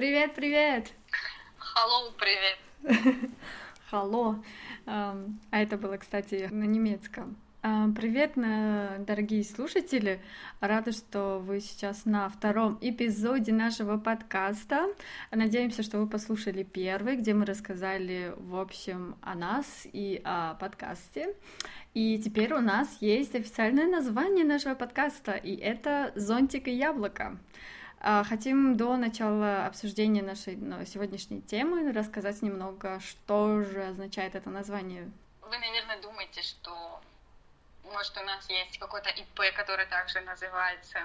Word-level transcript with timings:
Привет, 0.00 0.34
привет! 0.34 0.92
Hello, 1.58 2.10
привет! 2.18 2.58
Hello. 3.92 4.42
А 4.86 5.14
это 5.50 5.76
было, 5.76 5.98
кстати, 5.98 6.48
на 6.50 6.64
немецком. 6.64 7.36
Привет, 7.60 8.32
дорогие 9.04 9.44
слушатели! 9.44 10.22
Рада, 10.60 10.92
что 10.92 11.38
вы 11.38 11.60
сейчас 11.60 12.06
на 12.06 12.30
втором 12.30 12.78
эпизоде 12.80 13.52
нашего 13.52 13.98
подкаста. 13.98 14.86
Надеемся, 15.32 15.82
что 15.82 15.98
вы 15.98 16.06
послушали 16.06 16.62
первый, 16.62 17.16
где 17.16 17.34
мы 17.34 17.44
рассказали, 17.44 18.32
в 18.38 18.56
общем, 18.56 19.18
о 19.20 19.34
нас 19.34 19.86
и 19.92 20.22
о 20.24 20.54
подкасте. 20.54 21.36
И 21.92 22.18
теперь 22.24 22.54
у 22.54 22.60
нас 22.60 22.88
есть 23.02 23.34
официальное 23.34 23.86
название 23.86 24.46
нашего 24.46 24.74
подкаста, 24.74 25.32
и 25.32 25.54
это 25.56 26.10
«Зонтик 26.14 26.68
и 26.68 26.72
яблоко». 26.72 27.38
А, 28.02 28.24
хотим 28.24 28.76
до 28.76 28.96
начала 28.96 29.66
обсуждения 29.66 30.22
нашей 30.22 30.56
ну, 30.56 30.84
сегодняшней 30.86 31.42
темы 31.42 31.92
рассказать 31.92 32.40
немного, 32.40 32.98
что 33.00 33.62
же 33.62 33.84
означает 33.84 34.34
это 34.34 34.48
название. 34.48 35.10
Вы, 35.42 35.58
наверное, 35.58 36.00
думаете, 36.00 36.40
что 36.40 37.02
может 37.84 38.16
у 38.16 38.24
нас 38.24 38.48
есть 38.48 38.78
какой-то 38.78 39.10
ИП, 39.10 39.54
который 39.54 39.84
также 39.86 40.20
называется, 40.20 41.00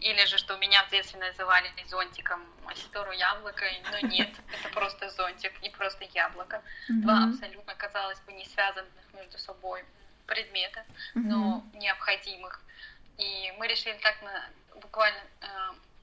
или 0.00 0.24
же 0.26 0.36
что 0.36 0.56
меня 0.56 0.84
в 0.84 0.90
детстве 0.90 1.18
называли 1.20 1.70
зонтиком, 1.88 2.40
сестру 2.74 3.10
яблоко, 3.12 3.64
но 3.90 4.08
нет, 4.08 4.30
это 4.64 4.74
просто 4.74 5.08
зонтик 5.10 5.52
и 5.62 5.70
просто 5.70 6.04
яблоко. 6.14 6.62
Два 6.88 7.24
абсолютно, 7.24 7.74
казалось 7.74 8.20
бы, 8.20 8.32
не 8.32 8.44
связанных 8.44 8.92
между 9.14 9.38
собой 9.38 9.84
предметов, 10.26 10.84
mm-hmm. 11.14 11.22
но 11.22 11.64
необходимых. 11.74 12.62
И 13.18 13.52
мы 13.58 13.66
решили 13.66 13.98
так 14.02 14.22
на, 14.22 14.48
буквально, 14.80 15.20
э, 15.40 15.46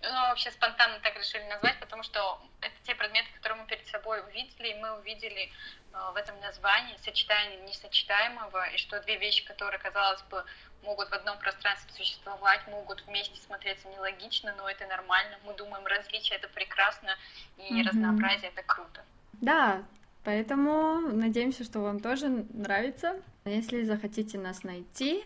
ну, 0.01 0.11
вообще 0.11 0.51
спонтанно 0.51 0.99
так 0.99 1.17
решили 1.17 1.43
назвать, 1.43 1.79
потому 1.79 2.03
что 2.03 2.39
это 2.61 2.75
те 2.83 2.95
предметы, 2.95 3.27
которые 3.35 3.61
мы 3.61 3.67
перед 3.67 3.87
собой 3.87 4.21
увидели, 4.21 4.69
и 4.69 4.75
мы 4.75 4.99
увидели 4.99 5.49
э, 5.93 6.11
в 6.13 6.15
этом 6.15 6.39
названии 6.39 6.95
сочетание 6.97 7.59
несочетаемого, 7.61 8.69
и 8.69 8.77
что 8.77 8.99
две 9.01 9.17
вещи, 9.17 9.45
которые, 9.45 9.79
казалось 9.79 10.21
бы, 10.23 10.43
могут 10.83 11.09
в 11.09 11.13
одном 11.13 11.39
пространстве 11.39 11.91
существовать, 11.93 12.65
могут 12.67 13.01
вместе 13.07 13.39
смотреться 13.41 13.87
нелогично, 13.89 14.53
но 14.57 14.69
это 14.69 14.85
нормально. 14.85 15.37
Мы 15.43 15.53
думаем, 15.55 15.85
различие 15.85 16.37
это 16.37 16.47
прекрасно, 16.47 17.17
и 17.57 17.61
mm-hmm. 17.61 17.87
разнообразие 17.87 18.51
это 18.51 18.63
круто. 18.63 19.03
Да, 19.33 19.83
Поэтому 20.27 20.99
надеемся, 20.99 21.63
что 21.63 21.79
вам 21.79 22.01
тоже 22.01 22.27
нравится. 22.27 23.15
Если 23.45 23.83
захотите 23.83 24.37
нас 24.37 24.63
найти, 24.63 25.23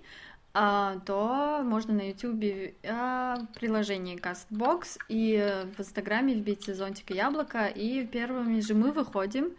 а, 0.54 1.00
то 1.06 1.62
можно 1.64 1.94
на 1.94 2.10
YouTube 2.10 2.74
а, 2.84 3.38
приложение 3.56 4.18
CastBox 4.18 4.98
и 5.08 5.66
в 5.78 5.80
Инстаграме 5.80 6.36
вбейте 6.36 6.74
зонтик 6.74 7.12
и 7.12 7.16
яблоко, 7.16 7.68
и 7.68 8.06
первыми 8.06 8.60
же 8.60 8.74
мы 8.74 8.92
выходим, 8.92 9.52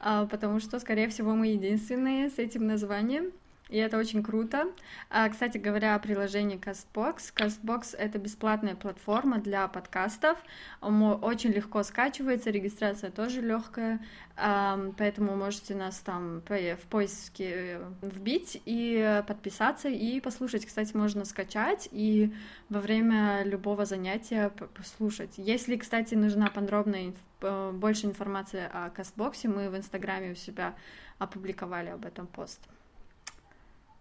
а, 0.00 0.26
потому 0.26 0.60
что, 0.60 0.78
скорее 0.78 1.08
всего, 1.08 1.34
мы 1.34 1.48
единственные 1.48 2.30
с 2.30 2.38
этим 2.38 2.66
названием 2.66 3.32
и 3.68 3.78
это 3.78 3.98
очень 3.98 4.22
круто. 4.22 4.68
А, 5.10 5.28
кстати 5.28 5.58
говоря, 5.58 5.96
о 5.96 5.98
приложении 5.98 6.58
CastBox. 6.58 7.34
CastBox— 7.34 7.96
это 7.98 8.18
бесплатная 8.18 8.76
платформа 8.76 9.38
для 9.38 9.66
подкастов. 9.66 10.38
Он 10.80 11.02
очень 11.02 11.50
легко 11.50 11.82
скачивается, 11.82 12.50
регистрация 12.50 13.10
тоже 13.10 13.40
легкая, 13.40 14.00
поэтому 14.36 15.34
можете 15.34 15.74
нас 15.74 15.98
там 15.98 16.42
в 16.46 16.86
поиске 16.88 17.50
э, 17.50 17.92
вбить 18.02 18.62
и 18.66 19.22
подписаться 19.26 19.88
и 19.88 20.20
послушать. 20.20 20.64
Кстати, 20.64 20.96
можно 20.96 21.24
скачать 21.24 21.88
и 21.90 22.32
во 22.68 22.80
время 22.80 23.42
любого 23.42 23.84
занятия 23.84 24.50
послушать. 24.74 25.34
Если, 25.38 25.76
кстати, 25.76 26.14
нужна 26.14 26.50
подробная 26.50 27.14
э, 27.40 27.72
больше 27.72 28.06
информации 28.06 28.68
о 28.72 28.90
CastBox, 28.90 29.48
мы 29.48 29.70
в 29.70 29.76
Инстаграме 29.76 30.32
у 30.32 30.34
себя 30.36 30.76
опубликовали 31.18 31.88
об 31.88 32.04
этом 32.04 32.28
пост. 32.28 32.60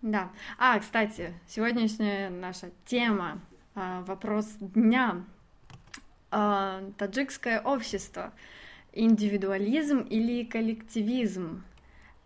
Да. 0.05 0.29
А, 0.59 0.77
кстати, 0.77 1.33
сегодняшняя 1.47 2.29
наша 2.29 2.69
тема, 2.85 3.41
а, 3.73 4.03
вопрос 4.03 4.45
дня. 4.59 5.23
А, 6.29 6.83
таджикское 6.99 7.59
общество. 7.59 8.31
Индивидуализм 8.93 10.01
или 10.01 10.43
коллективизм? 10.43 11.63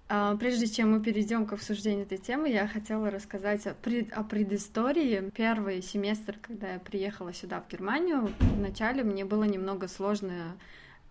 А, 0.10 0.36
прежде 0.36 0.68
чем 0.68 0.92
мы 0.92 1.02
перейдем 1.02 1.46
к 1.46 1.54
обсуждению 1.54 2.04
этой 2.04 2.18
темы, 2.18 2.50
я 2.50 2.68
хотела 2.68 3.10
рассказать 3.10 3.66
о, 3.66 3.74
пред, 3.76 4.12
о 4.12 4.26
предыстории. 4.26 5.32
Первый 5.34 5.82
семестр, 5.82 6.36
когда 6.42 6.74
я 6.74 6.80
приехала 6.80 7.34
сюда, 7.34 7.62
в 7.62 7.72
Германию, 7.72 8.34
вначале 8.58 9.04
мне 9.06 9.24
было 9.24 9.46
немного 9.46 9.88
сложно 9.88 10.58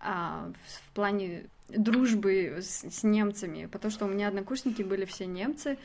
в, 0.01 0.93
плане 0.93 1.47
дружбы 1.67 2.59
с 2.61 3.03
немцами, 3.03 3.65
потому 3.65 3.91
что 3.91 4.05
у 4.05 4.07
меня 4.07 4.27
однокурсники 4.27 4.81
были 4.81 5.03
все 5.03 5.25
немцы, 5.25 5.77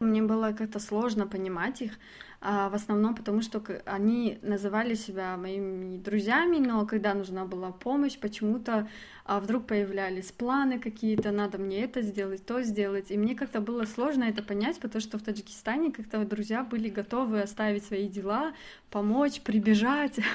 мне 0.00 0.22
было 0.22 0.52
как-то 0.52 0.78
сложно 0.78 1.26
понимать 1.26 1.82
их, 1.82 1.92
а, 2.40 2.68
в 2.68 2.74
основном 2.74 3.16
потому, 3.16 3.42
что 3.42 3.60
они 3.84 4.38
называли 4.42 4.94
себя 4.94 5.36
моими 5.36 5.98
друзьями, 5.98 6.58
но 6.58 6.86
когда 6.86 7.14
нужна 7.14 7.44
была 7.44 7.72
помощь, 7.72 8.16
почему-то 8.16 8.88
а, 9.24 9.40
вдруг 9.40 9.66
появлялись 9.66 10.30
планы 10.30 10.78
какие-то, 10.78 11.32
надо 11.32 11.58
мне 11.58 11.82
это 11.82 12.00
сделать, 12.02 12.46
то 12.46 12.62
сделать, 12.62 13.10
и 13.10 13.18
мне 13.18 13.34
как-то 13.34 13.60
было 13.60 13.84
сложно 13.86 14.24
это 14.24 14.42
понять, 14.42 14.78
потому 14.78 15.00
что 15.00 15.18
в 15.18 15.22
Таджикистане 15.22 15.90
как-то 15.90 16.24
друзья 16.24 16.62
были 16.62 16.88
готовы 16.88 17.42
оставить 17.42 17.84
свои 17.84 18.08
дела, 18.08 18.52
помочь, 18.90 19.40
прибежать. 19.40 20.18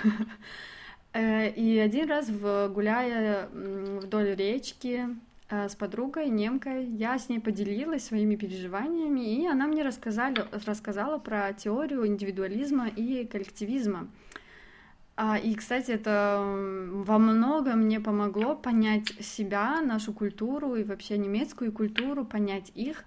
Э, 1.16 1.47
и 1.47 1.78
один 1.78 2.09
раз, 2.09 2.28
гуляя 2.31 3.47
вдоль 3.53 4.34
речки, 4.34 5.09
с 5.50 5.76
подругой, 5.76 6.30
немкой. 6.30 6.86
Я 6.86 7.20
с 7.20 7.30
ней 7.30 7.40
поделилась 7.40 8.06
своими 8.06 8.36
переживаниями, 8.36 9.44
и 9.44 9.48
она 9.48 9.68
мне 9.68 9.84
рассказали, 9.84 10.46
рассказала 10.66 11.20
про 11.20 11.54
теорию 11.54 12.08
индивидуализма 12.08 12.88
и 12.88 13.26
коллективизма. 13.26 14.08
А, 15.16 15.38
и, 15.38 15.54
кстати, 15.54 15.92
это 15.92 16.42
во 16.92 17.20
многом 17.20 17.81
мне 17.81 18.00
помогло 18.00 18.56
понять 18.56 19.09
себя, 19.24 19.80
нашу 19.81 20.12
культуру 20.12 20.76
и 20.76 20.84
вообще 20.84 21.18
немецкую 21.18 21.72
культуру, 21.72 22.25
понять 22.25 22.72
их 22.74 23.04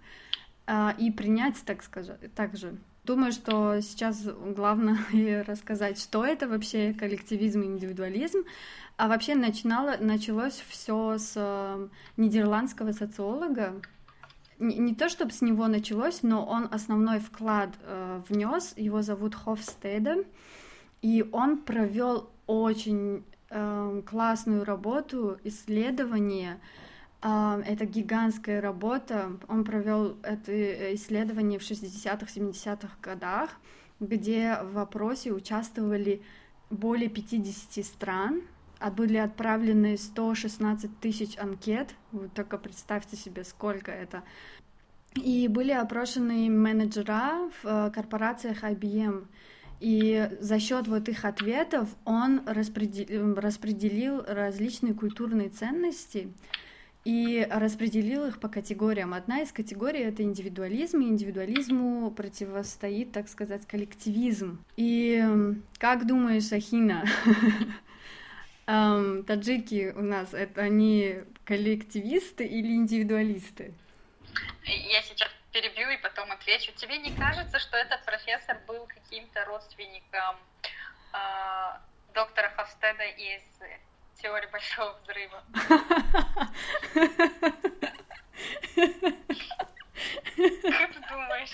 а, 0.66 0.94
и 0.98 1.10
принять, 1.10 1.56
так 1.64 1.82
сказать, 1.82 2.32
так 2.34 2.56
же. 2.56 2.76
Думаю, 3.06 3.30
что 3.30 3.80
сейчас 3.82 4.24
главное 4.24 4.98
рассказать, 5.46 5.96
что 6.00 6.24
это 6.24 6.48
вообще 6.48 6.92
коллективизм 6.92 7.62
и 7.62 7.66
индивидуализм, 7.66 8.40
а 8.96 9.06
вообще 9.06 9.36
начинало, 9.36 9.96
началось 10.00 10.60
все 10.68 11.16
с 11.16 11.34
э, 11.36 11.88
нидерландского 12.16 12.90
социолога. 12.90 13.80
Не, 14.58 14.76
не 14.78 14.94
то 14.96 15.08
чтобы 15.08 15.30
с 15.30 15.40
него 15.40 15.68
началось, 15.68 16.24
но 16.24 16.44
он 16.44 16.68
основной 16.72 17.20
вклад 17.20 17.70
э, 17.82 18.22
внес. 18.28 18.74
Его 18.76 19.02
зовут 19.02 19.36
Хофстеде. 19.36 20.24
И 21.00 21.24
он 21.30 21.58
провел 21.58 22.28
очень 22.48 23.22
э, 23.50 24.02
классную 24.04 24.64
работу, 24.64 25.38
исследование. 25.44 26.58
Это 27.20 27.86
гигантская 27.86 28.60
работа. 28.60 29.32
Он 29.48 29.64
провел 29.64 30.16
это 30.22 30.94
исследование 30.94 31.58
в 31.58 31.62
60-х, 31.62 32.26
70-х 32.26 32.96
годах, 33.02 33.50
где 34.00 34.58
в 34.62 34.74
вопросе 34.74 35.32
участвовали 35.32 36.22
более 36.70 37.08
50 37.08 37.84
стран 37.84 38.42
а 38.78 38.90
были 38.90 39.16
отправлены 39.16 39.96
116 39.96 41.00
тысяч 41.00 41.38
анкет, 41.38 41.94
вы 42.12 42.28
только 42.28 42.58
представьте 42.58 43.16
себе, 43.16 43.44
сколько 43.44 43.90
это. 43.90 44.22
И 45.14 45.48
были 45.48 45.72
опрошены 45.72 46.50
менеджера 46.50 47.50
в 47.62 47.66
э, 47.66 47.90
корпорациях 47.90 48.64
IBM. 48.64 49.26
И 49.80 50.30
за 50.40 50.58
счет 50.58 50.88
вот 50.88 51.08
их 51.08 51.24
ответов 51.24 51.88
он 52.04 52.42
распределил, 52.46 53.34
распределил 53.34 54.22
различные 54.26 54.94
культурные 54.94 55.48
ценности 55.48 56.32
и 57.06 57.46
распределил 57.48 58.26
их 58.26 58.40
по 58.40 58.48
категориям. 58.48 59.14
Одна 59.14 59.42
из 59.42 59.52
категорий— 59.52 60.00
это 60.02 60.24
индивидуализм, 60.24 61.00
и 61.02 61.04
индивидуализму 61.04 62.10
противостоит, 62.10 63.12
так 63.12 63.28
сказать, 63.28 63.64
коллективизм. 63.64 64.58
И 64.76 65.24
как 65.78 66.06
думаешь, 66.06 66.52
Ахина, 66.52 67.04
Um, 68.68 69.22
таджики 69.26 69.92
у 69.94 70.02
нас 70.02 70.34
это 70.34 70.62
они 70.62 71.20
коллективисты 71.44 72.44
или 72.44 72.74
индивидуалисты? 72.74 73.72
Я 74.64 75.00
сейчас 75.02 75.30
перебью 75.52 75.88
и 75.90 75.98
потом 75.98 76.32
отвечу. 76.32 76.72
Тебе 76.74 76.98
не 76.98 77.14
кажется, 77.14 77.60
что 77.60 77.76
этот 77.76 78.04
профессор 78.04 78.58
был 78.66 78.84
каким-то 78.88 79.44
родственником 79.44 80.34
э, 81.12 81.16
доктора 82.12 82.50
Хавстеда 82.56 83.04
из 83.04 83.42
теории 84.22 84.48
большого 84.50 84.96
взрыва? 85.02 85.42
Как 90.36 90.92
ты 90.92 91.00
думаешь? 91.10 91.52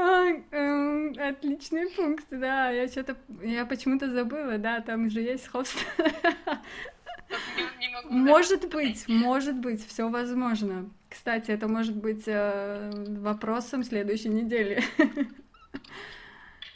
А, 0.00 0.26
эм, 0.52 1.12
отличный 1.18 1.90
пункт, 1.90 2.26
да, 2.30 2.70
я 2.70 2.86
что-то, 2.86 3.16
я 3.42 3.66
почему-то 3.66 4.08
забыла, 4.08 4.56
да, 4.56 4.80
там 4.80 5.10
же 5.10 5.20
есть 5.20 5.48
хост. 5.48 5.76
Может 8.04 8.68
быть, 8.70 9.08
может 9.08 9.56
быть, 9.56 9.84
все 9.86 10.08
возможно. 10.08 10.88
Кстати, 11.08 11.50
это 11.50 11.66
может 11.68 11.96
быть 11.96 12.24
э, 12.26 12.90
вопросом 12.94 13.82
следующей 13.82 14.28
недели. 14.28 14.82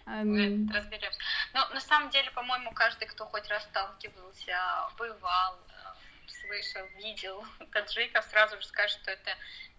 Разберемся. 0.04 1.21
Но 1.54 1.68
на 1.68 1.80
самом 1.80 2.10
деле, 2.10 2.30
по-моему, 2.30 2.72
каждый, 2.72 3.06
кто 3.06 3.26
хоть 3.26 3.48
раз 3.48 3.62
сталкивался, 3.64 4.56
бывал, 4.96 5.58
э, 5.68 6.30
слышал, 6.30 6.86
видел 6.96 7.44
таджиков, 7.72 8.24
сразу 8.24 8.56
же 8.60 8.66
скажет, 8.66 9.00
что 9.00 9.10
это 9.10 9.30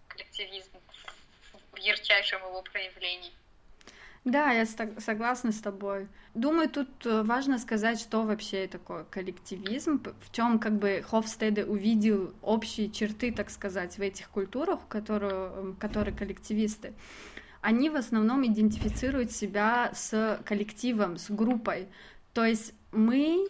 коллективизм 0.08 0.78
в 1.72 1.76
ярчайшем 1.76 2.40
его 2.42 2.62
проявлении. 2.62 3.32
Да, 4.24 4.52
я 4.52 4.64
согласна 4.64 5.52
с 5.52 5.60
тобой. 5.60 6.08
Думаю, 6.32 6.70
тут 6.70 6.88
э, 7.04 7.22
важно 7.22 7.58
сказать, 7.58 8.00
что 8.00 8.22
вообще 8.22 8.66
такое 8.66 9.04
коллективизм, 9.04 10.02
в 10.02 10.32
чем 10.32 10.58
как 10.58 10.78
бы 10.78 11.04
Хофстеде 11.06 11.66
увидел 11.66 12.34
общие 12.40 12.90
черты, 12.90 13.32
так 13.32 13.50
сказать, 13.50 13.98
в 13.98 14.00
этих 14.00 14.30
культурах, 14.30 14.88
которые, 14.88 15.74
которые 15.78 16.16
коллективисты. 16.16 16.94
Они 17.64 17.88
в 17.88 17.96
основном 17.96 18.46
идентифицируют 18.46 19.32
себя 19.32 19.90
с 19.94 20.38
коллективом, 20.44 21.16
с 21.16 21.30
группой. 21.30 21.88
То 22.34 22.44
есть 22.44 22.74
мы, 22.92 23.48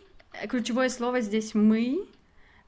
ключевое 0.48 0.88
слово 0.88 1.20
здесь 1.20 1.52
мы, 1.52 2.06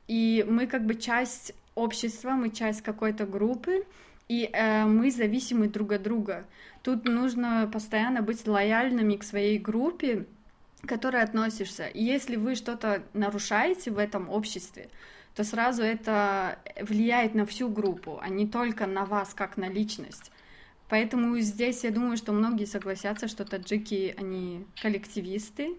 и 0.08 0.44
мы 0.48 0.66
как 0.66 0.84
бы 0.84 0.96
часть 0.96 1.54
общества, 1.76 2.30
мы 2.30 2.50
часть 2.50 2.82
какой-то 2.82 3.26
группы, 3.26 3.86
и 4.26 4.50
э, 4.52 4.86
мы 4.86 5.12
зависимы 5.12 5.68
друг 5.68 5.92
от 5.92 6.02
друга. 6.02 6.46
Тут 6.82 7.04
нужно 7.04 7.70
постоянно 7.72 8.22
быть 8.22 8.44
лояльными 8.44 9.14
к 9.14 9.22
своей 9.22 9.60
группе, 9.60 10.26
к 10.82 10.88
которой 10.88 11.22
относишься. 11.22 11.86
И 11.86 12.02
если 12.02 12.34
вы 12.34 12.56
что-то 12.56 13.04
нарушаете 13.12 13.92
в 13.92 13.98
этом 13.98 14.30
обществе, 14.30 14.88
то 15.36 15.44
сразу 15.44 15.84
это 15.84 16.58
влияет 16.80 17.36
на 17.36 17.46
всю 17.46 17.68
группу, 17.68 18.18
а 18.20 18.28
не 18.30 18.48
только 18.48 18.88
на 18.88 19.04
вас 19.04 19.32
как 19.32 19.56
на 19.56 19.68
личность. 19.68 20.32
Поэтому 20.88 21.38
здесь 21.40 21.82
я 21.84 21.90
думаю, 21.90 22.16
что 22.16 22.32
многие 22.32 22.64
согласятся, 22.64 23.28
что 23.28 23.44
таджики, 23.44 24.14
они 24.16 24.64
коллективисты. 24.80 25.74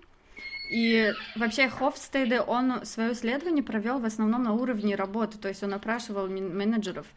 И 0.69 1.13
вообще 1.35 1.69
Хофстеде, 1.69 2.41
он 2.41 2.85
свое 2.85 3.13
исследование 3.13 3.63
провел 3.63 3.99
в 3.99 4.05
основном 4.05 4.43
на 4.43 4.53
уровне 4.53 4.95
работы, 4.95 5.37
то 5.37 5.47
есть 5.47 5.63
он 5.63 5.73
опрашивал 5.73 6.27
менеджеров. 6.27 7.07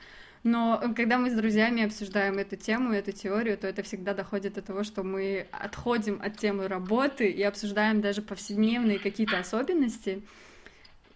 Но 0.43 0.81
когда 0.97 1.19
мы 1.19 1.31
с 1.31 1.35
друзьями 1.35 1.83
обсуждаем 1.83 2.39
эту 2.39 2.57
тему, 2.57 2.93
эту 2.93 3.13
теорию, 3.13 3.59
то 3.59 3.67
это 3.67 3.83
всегда 3.83 4.15
доходит 4.15 4.55
до 4.55 4.63
того, 4.63 4.85
что 4.85 5.03
мы 5.03 5.49
отходим 5.51 6.21
от 6.23 6.39
темы 6.39 6.67
работы 6.67 7.29
и 7.29 7.43
обсуждаем 7.43 8.01
даже 8.01 8.23
повседневные 8.23 8.99
какие-то 8.99 9.39
особенности. 9.39 10.23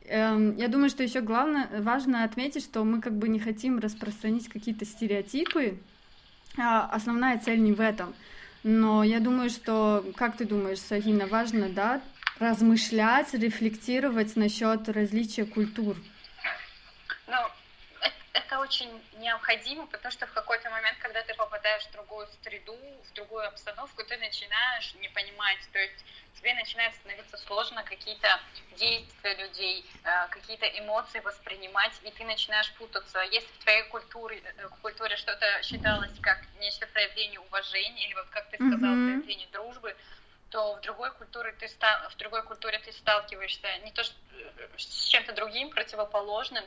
Эм, 0.04 0.56
я 0.56 0.68
думаю, 0.68 0.90
что 0.90 1.02
еще 1.02 1.22
главное, 1.22 1.68
важно 1.80 2.24
отметить, 2.24 2.64
что 2.64 2.84
мы 2.84 3.00
как 3.00 3.16
бы 3.16 3.28
не 3.28 3.38
хотим 3.38 3.78
распространить 3.78 4.48
какие-то 4.48 4.84
стереотипы, 4.84 5.78
основная 6.56 7.38
цель 7.38 7.60
не 7.60 7.72
в 7.72 7.80
этом. 7.80 8.14
Но 8.62 9.04
я 9.04 9.20
думаю, 9.20 9.50
что, 9.50 10.04
как 10.16 10.36
ты 10.36 10.44
думаешь, 10.44 10.80
Сагина, 10.80 11.26
важно, 11.26 11.68
да, 11.68 12.00
размышлять, 12.38 13.34
рефлектировать 13.34 14.36
насчет 14.36 14.88
различия 14.88 15.44
культур? 15.44 15.96
Это 18.54 18.62
очень 18.62 19.02
необходимо, 19.14 19.84
потому 19.88 20.12
что 20.12 20.28
в 20.28 20.32
какой-то 20.32 20.70
момент, 20.70 20.96
когда 20.98 21.20
ты 21.22 21.34
попадаешь 21.34 21.82
в 21.86 21.90
другую 21.90 22.28
среду, 22.44 22.76
в 23.10 23.12
другую 23.14 23.44
обстановку, 23.48 24.04
ты 24.04 24.16
начинаешь 24.18 24.94
не 25.00 25.08
понимать, 25.08 25.58
то 25.72 25.80
есть 25.80 26.04
тебе 26.38 26.54
начинает 26.54 26.94
становиться 26.94 27.36
сложно 27.36 27.82
какие-то 27.82 28.28
действия 28.78 29.34
людей, 29.34 29.84
э, 30.04 30.28
какие-то 30.28 30.66
эмоции 30.66 31.18
воспринимать, 31.18 31.98
и 32.04 32.12
ты 32.12 32.22
начинаешь 32.22 32.72
путаться. 32.74 33.22
Если 33.22 33.48
в 33.48 33.58
твоей 33.64 33.82
культуре, 33.88 34.40
э, 34.56 34.68
культуре 34.82 35.16
что-то 35.16 35.46
считалось 35.64 36.16
как 36.22 36.38
нечто 36.60 36.86
проявление 36.86 37.40
уважения, 37.40 38.06
или 38.06 38.14
вот 38.14 38.28
как 38.28 38.48
ты 38.50 38.56
сказал, 38.56 38.94
mm-hmm. 38.94 39.14
проявление 39.14 39.48
дружбы, 39.50 39.96
то 40.50 40.76
в 40.76 40.80
другой 40.82 41.10
культуре 41.10 41.50
ты 41.58 41.66
в 41.66 42.16
другой 42.18 42.44
культуре 42.44 42.78
ты 42.78 42.92
сталкиваешься 42.92 43.78
не 43.78 43.90
то 43.90 44.04
что 44.04 44.14
э, 44.30 44.68
с 44.78 45.06
чем-то 45.08 45.32
другим 45.32 45.70
противоположным, 45.70 46.64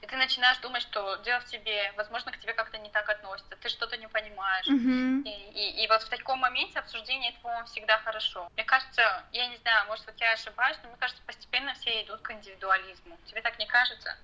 и 0.00 0.06
ты 0.06 0.16
начинаешь 0.16 0.58
думать, 0.58 0.82
что 0.82 1.16
дело 1.24 1.40
в 1.40 1.44
тебе, 1.46 1.92
возможно, 1.96 2.32
к 2.32 2.38
тебе 2.38 2.52
как-то 2.52 2.78
не 2.78 2.90
так 2.90 3.08
относятся, 3.08 3.56
ты 3.56 3.68
что-то 3.68 3.96
не 3.96 4.08
понимаешь. 4.08 4.66
Mm-hmm. 4.66 5.22
И, 5.24 5.80
и, 5.80 5.84
и 5.84 5.88
вот 5.88 6.02
в 6.02 6.08
таком 6.08 6.38
моменте 6.38 6.78
обсуждение, 6.78 7.30
это, 7.30 7.40
по-моему, 7.40 7.66
всегда 7.66 7.98
хорошо. 7.98 8.48
Мне 8.54 8.64
кажется, 8.64 9.02
я 9.32 9.46
не 9.48 9.56
знаю, 9.58 9.86
может, 9.88 10.06
вот 10.06 10.14
я 10.18 10.32
ошибаюсь, 10.32 10.78
но 10.82 10.88
мне 10.90 10.98
кажется, 10.98 11.22
постепенно 11.26 11.74
все 11.74 12.02
идут 12.02 12.20
к 12.20 12.30
индивидуализму. 12.30 13.18
Тебе 13.26 13.42
так 13.42 13.58
не 13.58 13.66
кажется? 13.66 14.16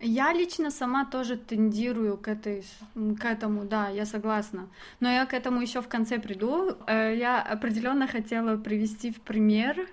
Я 0.00 0.32
лично 0.32 0.70
сама 0.70 1.04
тоже 1.06 1.36
тендирую 1.36 2.18
к, 2.18 2.28
этой, 2.28 2.64
к 2.94 3.24
этому, 3.24 3.64
да, 3.64 3.88
я 3.88 4.04
согласна. 4.04 4.68
Но 5.00 5.10
я 5.10 5.24
к 5.24 5.34
этому 5.34 5.60
еще 5.60 5.80
в 5.80 5.88
конце 5.88 6.18
приду. 6.18 6.76
Э, 6.86 7.14
я 7.14 7.40
определенно 7.40 8.06
хотела 8.06 8.56
привести 8.56 9.12
в 9.12 9.20
пример, 9.20 9.88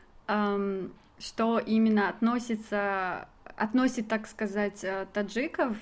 что 1.19 1.59
именно 1.59 2.09
относится 2.09 3.27
относит, 3.61 4.07
так 4.07 4.27
сказать, 4.27 4.83
э, 4.83 5.05
таджиков 5.13 5.77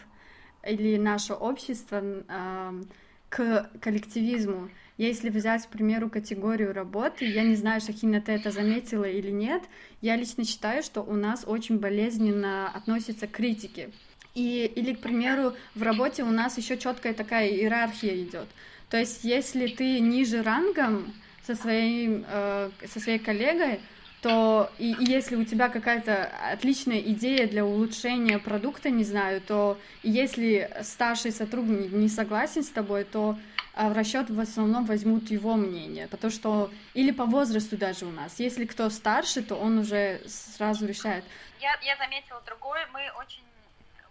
или 0.68 0.98
наше 0.98 1.34
общество 1.34 2.02
э, 2.04 2.84
к 3.30 3.70
коллективизму. 3.82 4.70
Если 4.98 5.30
взять, 5.30 5.66
к 5.66 5.70
примеру, 5.70 6.10
категорию 6.10 6.74
работы, 6.74 7.24
я 7.24 7.44
не 7.44 7.56
знаю, 7.56 7.80
Шахина, 7.80 8.20
ты 8.20 8.34
это 8.34 8.52
заметила 8.52 9.06
или 9.06 9.32
нет, 9.32 9.64
я 10.02 10.18
лично 10.18 10.44
считаю, 10.44 10.84
что 10.84 11.02
у 11.02 11.14
нас 11.14 11.46
очень 11.48 11.80
болезненно 11.80 12.70
относятся 12.70 13.28
к 13.28 13.32
критике. 13.32 13.92
И, 14.36 14.70
или, 14.76 14.94
к 14.94 15.00
примеру, 15.00 15.54
в 15.74 15.82
работе 15.82 16.24
у 16.24 16.32
нас 16.32 16.58
еще 16.58 16.78
четкая 16.78 17.14
такая 17.14 17.48
иерархия 17.48 18.22
идет. 18.22 18.48
То 18.90 18.98
есть, 18.98 19.24
если 19.24 19.68
ты 19.68 20.02
ниже 20.02 20.44
рангом 20.44 21.14
со, 21.48 21.56
своим, 21.56 22.26
э, 22.28 22.72
со 22.86 23.00
своей 23.00 23.20
коллегой, 23.20 23.80
то 24.22 24.72
и, 24.78 24.92
и 24.92 25.10
если 25.10 25.36
у 25.36 25.46
тебя 25.46 25.70
какая-то 25.70 26.26
отличная 26.52 27.00
идея 27.00 27.48
для 27.48 27.66
улучшения 27.66 28.38
продукта, 28.40 28.90
не 28.90 29.04
знаю, 29.04 29.42
то 29.42 29.80
если 30.04 30.70
старший 30.84 31.32
сотрудник 31.32 31.92
не 31.92 32.10
согласен 32.10 32.64
с 32.64 32.70
тобой, 32.70 33.06
то 33.06 33.38
а, 33.74 33.90
в 33.90 33.94
расчет 33.94 34.30
в 34.30 34.40
основном 34.40 34.86
возьмут 34.86 35.32
его 35.32 35.56
мнение, 35.56 36.08
потому 36.08 36.32
что 36.32 36.70
или 36.94 37.12
по 37.12 37.26
возрасту 37.26 37.78
даже 37.78 38.06
у 38.06 38.12
нас, 38.12 38.40
если 38.40 38.66
кто 38.66 38.90
старше, 38.90 39.42
то 39.42 39.56
он 39.56 39.78
уже 39.78 40.22
сразу 40.28 40.86
решает. 40.86 41.24
Я, 41.60 41.78
я 41.82 41.96
заметила 41.96 42.42
другое, 42.42 42.86
мы 42.92 43.02
очень, 43.20 43.44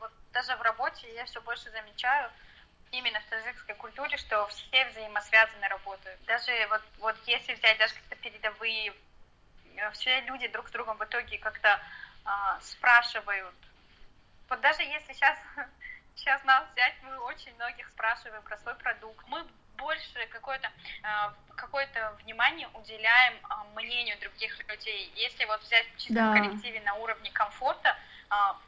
вот 0.00 0.10
даже 0.32 0.56
в 0.56 0.62
работе 0.62 1.06
я 1.14 1.26
все 1.26 1.42
больше 1.42 1.70
замечаю, 1.70 2.30
именно 2.92 3.20
в 3.20 3.30
таджикской 3.30 3.74
культуре, 3.74 4.16
что 4.16 4.46
все 4.46 4.88
взаимосвязаны 4.88 5.68
работают. 5.68 6.18
Даже 6.26 6.50
вот, 6.70 6.80
вот 7.00 7.16
если 7.26 7.54
взять 7.54 7.76
даже 7.78 7.92
какие-то 7.92 8.16
передовые 8.16 8.94
все 9.92 10.20
люди 10.22 10.48
друг 10.48 10.68
с 10.68 10.72
другом 10.72 10.96
в 10.96 11.04
итоге 11.04 11.38
как-то 11.38 11.80
а, 12.24 12.60
спрашивают. 12.60 13.54
Вот 14.48 14.60
даже 14.60 14.82
если 14.82 15.12
сейчас, 15.12 15.38
сейчас 16.14 16.42
нас 16.44 16.64
взять, 16.72 16.94
мы 17.02 17.18
очень 17.18 17.54
многих 17.54 17.88
спрашиваем 17.88 18.42
про 18.42 18.56
свой 18.58 18.74
продукт. 18.76 19.26
Мы 19.28 19.44
больше 19.76 20.26
какое-то 20.30 20.70
а, 21.02 21.34
какое-то 21.56 22.16
внимание 22.22 22.68
уделяем 22.74 23.34
а, 23.44 23.64
мнению 23.74 24.18
других 24.20 24.58
людей. 24.68 25.12
Если 25.16 25.44
вот 25.44 25.62
взять 25.62 25.86
чисто 25.96 26.14
да. 26.14 26.30
в 26.30 26.34
коллективе 26.34 26.80
на 26.82 26.94
уровне 26.94 27.30
комфорта, 27.32 27.96
а, 28.30 28.58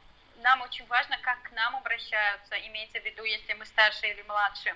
нам 0.41 0.61
очень 0.61 0.85
важно, 0.87 1.17
как 1.21 1.41
к 1.43 1.51
нам 1.51 1.75
обращаются, 1.75 2.55
имеется 2.67 2.99
в 2.99 3.05
виду, 3.05 3.23
если 3.23 3.53
мы 3.53 3.65
старше 3.65 4.07
или 4.07 4.21
младше 4.23 4.75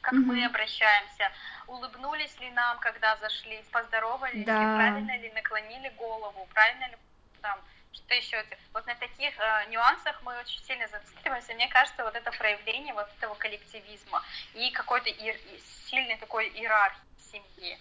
как 0.00 0.14
mm-hmm. 0.14 0.24
мы 0.24 0.44
обращаемся, 0.44 1.30
улыбнулись 1.66 2.38
ли 2.40 2.50
нам, 2.50 2.78
когда 2.78 3.16
зашли, 3.16 3.64
поздоровались 3.72 4.44
да. 4.44 4.52
ли, 4.58 4.76
правильно 4.76 5.18
ли 5.18 5.32
наклонили 5.32 5.88
голову, 5.96 6.48
правильно 6.52 6.88
ли 6.88 6.96
там 7.42 7.58
что 7.92 8.14
еще 8.14 8.44
вот 8.74 8.86
на 8.86 8.94
таких 8.94 9.32
э, 9.38 9.70
нюансах 9.70 10.20
мы 10.22 10.38
очень 10.38 10.62
сильно 10.64 10.86
зацикливаемся. 10.88 11.54
Мне 11.54 11.66
кажется, 11.68 12.04
вот 12.04 12.14
это 12.14 12.30
проявление 12.30 12.94
вот 12.94 13.08
этого 13.18 13.34
коллективизма 13.34 14.22
и 14.54 14.70
какой-то 14.70 15.08
ир- 15.08 15.40
сильной 15.88 16.16
такой 16.18 16.48
иерархии 16.48 17.00
в 17.18 17.32
семье. 17.32 17.78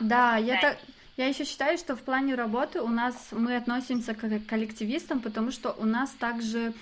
Да, 0.00 0.36
я 0.36 0.60
так. 0.60 0.78
Я 1.16 1.28
еще 1.28 1.44
считаю, 1.44 1.78
что 1.78 1.96
в 1.96 2.02
плане 2.02 2.34
работы 2.34 2.82
у 2.82 2.88
нас 2.88 3.28
мы 3.30 3.56
относимся 3.56 4.14
к 4.14 4.20
коллективистам, 4.46 5.20
потому 5.20 5.50
что 5.50 5.72
у 5.72 5.86
нас 5.86 6.10
также 6.10 6.74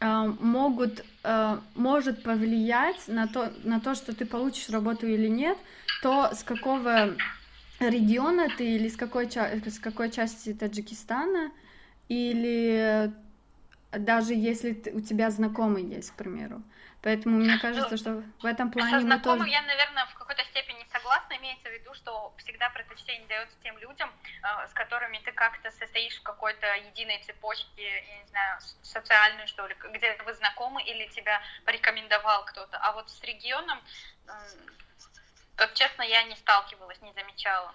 могут, 0.00 1.04
э, 1.24 1.58
может 1.74 2.22
повлиять 2.22 3.08
на 3.08 3.26
то, 3.26 3.52
на 3.64 3.80
то, 3.80 3.94
что 3.94 4.14
ты 4.14 4.26
получишь 4.26 4.68
работу 4.68 5.06
или 5.06 5.28
нет, 5.28 5.56
то 6.02 6.30
с 6.34 6.42
какого 6.42 7.14
региона 7.80 8.48
ты 8.56 8.76
или 8.76 8.88
с 8.88 8.96
какой, 8.96 9.30
с 9.30 9.78
какой 9.78 10.10
части 10.10 10.52
Таджикистана, 10.52 11.50
или 12.08 13.12
даже 13.92 14.34
если 14.34 14.82
у 14.92 15.00
тебя 15.00 15.30
знакомый 15.30 15.84
есть, 15.84 16.10
к 16.10 16.14
примеру. 16.14 16.62
Поэтому 17.06 17.38
мне 17.38 17.56
кажется, 17.62 17.92
ну, 17.92 17.96
что 17.96 18.22
в 18.42 18.46
этом 18.46 18.68
плане 18.72 18.98
мы 18.98 19.20
тоже... 19.20 19.48
я, 19.48 19.62
наверное, 19.62 20.06
в 20.06 20.14
какой-то 20.14 20.42
степени 20.46 20.84
согласна. 20.90 21.36
Имеется 21.36 21.68
в 21.68 21.72
виду, 21.72 21.94
что 21.94 22.34
всегда 22.38 22.68
предпочтение 22.70 23.28
дается 23.28 23.56
тем 23.62 23.78
людям, 23.78 24.10
э, 24.42 24.66
с 24.66 24.72
которыми 24.72 25.18
ты 25.18 25.30
как-то 25.30 25.70
состоишь 25.70 26.18
в 26.18 26.24
какой-то 26.24 26.66
единой 26.74 27.22
цепочке, 27.22 28.04
я 28.08 28.18
не 28.18 28.26
знаю, 28.26 28.58
социальной, 28.82 29.46
что 29.46 29.68
ли, 29.68 29.76
где 29.92 30.16
вы 30.24 30.34
знакомы 30.34 30.82
или 30.82 31.06
тебя 31.06 31.40
порекомендовал 31.64 32.44
кто-то. 32.46 32.76
А 32.78 32.90
вот 32.90 33.08
с 33.08 33.22
регионом, 33.22 33.80
вот 35.58 35.74
честно, 35.74 36.02
я 36.02 36.24
не 36.24 36.34
сталкивалась, 36.34 37.00
не 37.02 37.12
замечала. 37.12 37.72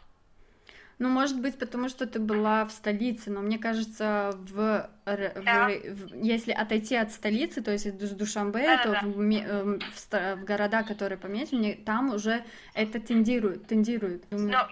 Ну, 1.01 1.09
может 1.09 1.41
быть, 1.41 1.57
потому 1.57 1.89
что 1.89 2.05
ты 2.05 2.19
была 2.19 2.63
в 2.63 2.71
столице, 2.71 3.31
но 3.31 3.41
мне 3.41 3.57
кажется, 3.57 4.33
в, 4.35 4.87
да. 5.03 5.67
в, 5.67 6.13
если 6.13 6.51
отойти 6.51 6.95
от 6.95 7.11
столицы, 7.11 7.63
то 7.63 7.71
есть 7.71 7.87
с 7.87 8.11
Душамбе, 8.11 8.67
да, 8.67 8.83
то 8.83 8.91
да. 8.91 9.01
В, 9.01 9.19
эм, 9.19 9.79
в, 9.79 10.35
в 10.35 10.45
города, 10.45 10.83
которые 10.83 11.17
поменьше, 11.17 11.55
мне 11.55 11.73
там 11.73 12.13
уже 12.13 12.45
это 12.75 12.99
тендирует, 12.99 13.65
тендирует. 13.65 14.29
Думаю, 14.29 14.49
но 14.49 14.67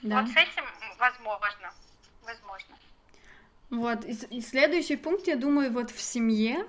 да. 0.00 0.22
вот 0.22 0.30
с 0.30 0.36
этим 0.36 0.64
возможно, 0.98 1.70
возможно. 2.24 2.74
Вот, 3.68 4.06
и, 4.06 4.38
и 4.38 4.40
следующий 4.40 4.96
пункт, 4.96 5.26
я 5.26 5.36
думаю, 5.36 5.70
вот 5.70 5.90
в 5.90 6.00
семье 6.00 6.64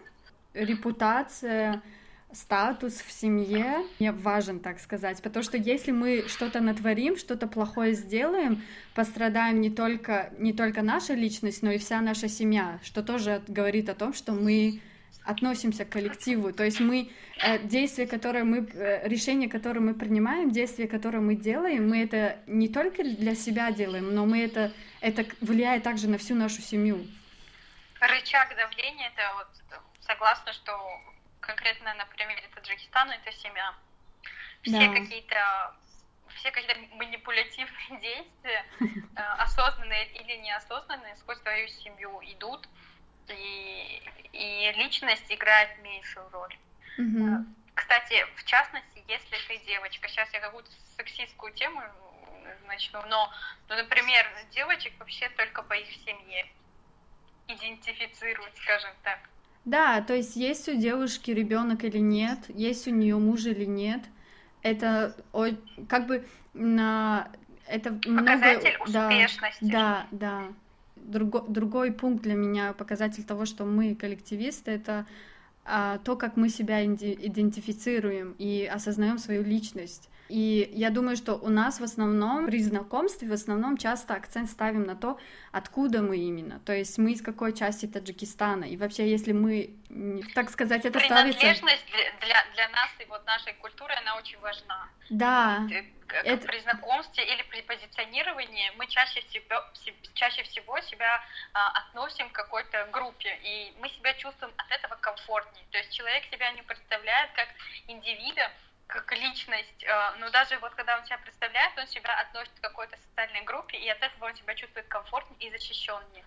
репутация, 0.54 1.82
статус 2.32 3.02
в 3.02 3.12
семье 3.12 3.86
мне 4.00 4.12
важен, 4.12 4.60
так 4.60 4.80
сказать, 4.80 5.22
потому 5.22 5.44
что 5.44 5.58
если 5.58 5.92
мы 5.92 6.26
что-то 6.28 6.60
натворим, 6.60 7.18
что-то 7.18 7.48
плохое 7.48 7.94
сделаем, 7.94 8.64
пострадаем 8.94 9.62
не 9.62 9.70
только, 9.70 10.32
не 10.38 10.54
только 10.54 10.82
наша 10.82 11.14
личность, 11.14 11.64
но 11.64 11.72
и 11.72 11.78
вся 11.78 12.02
наша 12.02 12.28
семья, 12.28 12.80
что 12.84 13.02
тоже 13.02 13.42
говорит 13.48 13.90
о 13.90 13.96
том, 13.96 14.14
что 14.14 14.34
мы 14.34 14.82
относимся 15.24 15.86
к 15.86 15.90
коллективу, 15.90 16.54
то 16.54 16.64
есть 16.64 16.80
мы 16.80 17.12
э, 17.44 17.60
действия, 17.60 18.08
которые 18.08 18.44
мы, 18.44 18.68
э, 18.74 19.08
решения, 19.08 19.50
которые 19.50 19.82
мы 19.82 19.94
принимаем, 19.94 20.50
действия, 20.52 20.88
которые 20.88 21.22
мы 21.22 21.36
делаем, 21.36 21.90
мы 21.90 22.04
это 22.04 22.40
не 22.48 22.68
только 22.68 23.04
для 23.04 23.36
себя 23.36 23.72
делаем, 23.72 24.14
но 24.14 24.26
мы 24.26 24.44
это, 24.44 24.72
это 25.02 25.26
влияет 25.42 25.84
также 25.84 26.08
на 26.08 26.18
всю 26.18 26.36
нашу 26.36 26.62
семью. 26.62 27.06
Рычаг 28.00 28.56
давления, 28.56 29.08
это 29.08 29.24
вот 29.36 29.82
согласна, 30.02 30.54
что 30.54 30.72
конкретно 31.50 31.94
на 31.96 32.06
примере 32.06 32.44
Таджикистана 32.54 33.14
это 33.14 33.32
семья. 33.32 33.74
Все 34.62 34.88
да. 34.88 34.94
какие-то 34.94 35.76
все 36.36 36.52
какие-то 36.52 36.80
манипулятивные 36.96 37.90
действия, 38.02 38.66
э, 38.80 39.22
осознанные 39.40 40.08
или 40.14 40.38
неосознанные, 40.38 41.16
сквозь 41.16 41.40
твою 41.40 41.68
семью 41.68 42.20
идут, 42.24 42.70
и, 43.30 44.02
и 44.32 44.72
личность 44.76 45.26
играет 45.30 45.78
меньшую 45.80 46.30
роль. 46.30 46.56
Mm-hmm. 47.00 47.46
Кстати, 47.74 48.26
в 48.36 48.44
частности, 48.46 49.04
если 49.08 49.38
ты 49.48 49.58
девочка, 49.66 50.08
сейчас 50.08 50.32
я 50.34 50.40
какую-то 50.40 50.70
сексистскую 50.98 51.52
тему 51.54 51.82
начну, 52.68 53.02
но, 53.08 53.34
ну, 53.70 53.76
например, 53.76 54.26
девочек 54.52 54.94
вообще 55.00 55.30
только 55.30 55.64
по 55.64 55.74
их 55.74 55.92
семье 56.06 56.48
идентифицируют, 57.48 58.56
скажем 58.58 58.92
так. 59.04 59.20
Да, 59.66 60.02
то 60.02 60.16
есть 60.16 60.36
есть 60.36 60.68
у 60.70 60.76
девушки 60.76 61.32
ребенок 61.32 61.84
или 61.84 62.00
нет, 62.00 62.40
есть 62.50 62.88
у 62.88 62.92
нее 62.92 63.18
муж 63.18 63.46
или 63.46 63.66
нет. 63.66 64.02
Это 64.62 65.16
как 65.88 66.08
бы 66.08 66.26
на 66.54 67.30
это 67.68 67.94
показатель 67.94 68.78
много, 68.88 69.08
успешности. 69.08 69.72
Да, 69.72 70.08
да. 70.12 70.44
Друго, 70.96 71.42
другой 71.48 71.92
пункт 71.92 72.24
для 72.24 72.36
меня 72.36 72.74
показатель 72.74 73.24
того, 73.24 73.46
что 73.46 73.66
мы 73.66 73.96
коллективисты, 73.96 74.72
это 74.72 75.06
а, 75.66 76.00
то, 76.00 76.16
как 76.16 76.36
мы 76.36 76.50
себя 76.50 76.84
идентифицируем 76.86 78.36
и 78.38 78.70
осознаем 78.72 79.18
свою 79.18 79.44
личность. 79.44 80.10
И 80.30 80.70
я 80.74 80.92
думаю, 80.92 81.18
что 81.18 81.34
у 81.34 81.50
нас 81.50 81.80
в 81.80 81.84
основном 81.84 82.46
при 82.46 82.62
знакомстве 82.62 83.28
в 83.28 83.34
основном 83.34 83.78
часто 83.78 84.14
акцент 84.14 84.50
ставим 84.50 84.84
на 84.84 84.96
то, 84.96 85.20
откуда 85.52 86.02
мы 86.02 86.18
именно. 86.18 86.60
То 86.60 86.74
есть 86.74 87.00
мы 87.00 87.14
из 87.14 87.22
какой 87.22 87.54
части 87.54 87.88
Таджикистана. 87.88 88.66
И 88.66 88.78
вообще, 88.78 89.10
если 89.10 89.32
мы, 89.32 89.76
так 90.36 90.52
сказать, 90.52 90.86
это 90.86 91.00
ставится... 91.00 91.40
Принадлежность 91.40 91.86
для, 92.22 92.46
для 92.54 92.70
нас 92.70 92.90
и 93.00 93.06
вот 93.06 93.26
нашей 93.26 93.54
культуры, 93.54 93.94
она 93.96 94.18
очень 94.18 94.40
важна. 94.40 94.88
Да. 95.10 95.68
Как 96.06 96.26
это... 96.26 96.48
При 96.48 96.60
знакомстве 96.60 97.24
или 97.24 97.44
при 97.50 97.62
позиционировании 97.62 98.72
мы 98.78 98.86
чаще 98.88 99.22
всего, 99.22 99.64
чаще 100.14 100.44
всего 100.44 100.80
себя 100.82 101.22
а, 101.54 101.70
относим 101.80 102.30
к 102.30 102.34
какой-то 102.34 102.88
группе, 102.92 103.36
и 103.44 103.74
мы 103.80 103.90
себя 103.90 104.14
чувствуем 104.14 104.54
от 104.58 104.72
этого 104.72 104.96
комфортнее. 105.02 105.66
То 105.72 105.78
есть 105.80 105.92
человек 105.92 106.24
себя 106.32 106.52
не 106.52 106.62
представляет 106.62 107.32
как 107.32 107.48
индивида, 107.88 108.52
как 108.90 109.12
личность, 109.14 109.84
э, 109.84 110.20
но 110.20 110.30
даже 110.32 110.58
вот 110.60 110.74
когда 110.76 110.98
он 110.98 111.06
себя 111.06 111.20
представляет, 111.20 111.78
он 111.78 111.88
себя 111.88 112.10
относит 112.20 112.52
к 112.60 112.62
какой-то 112.62 112.98
социальной 112.98 113.44
группе, 113.46 113.78
и 113.78 113.88
от 113.88 114.02
этого 114.02 114.26
он 114.26 114.36
себя 114.36 114.56
чувствует 114.56 114.88
комфортнее 114.88 115.50
и 115.50 115.52
защищеннее. 115.52 116.24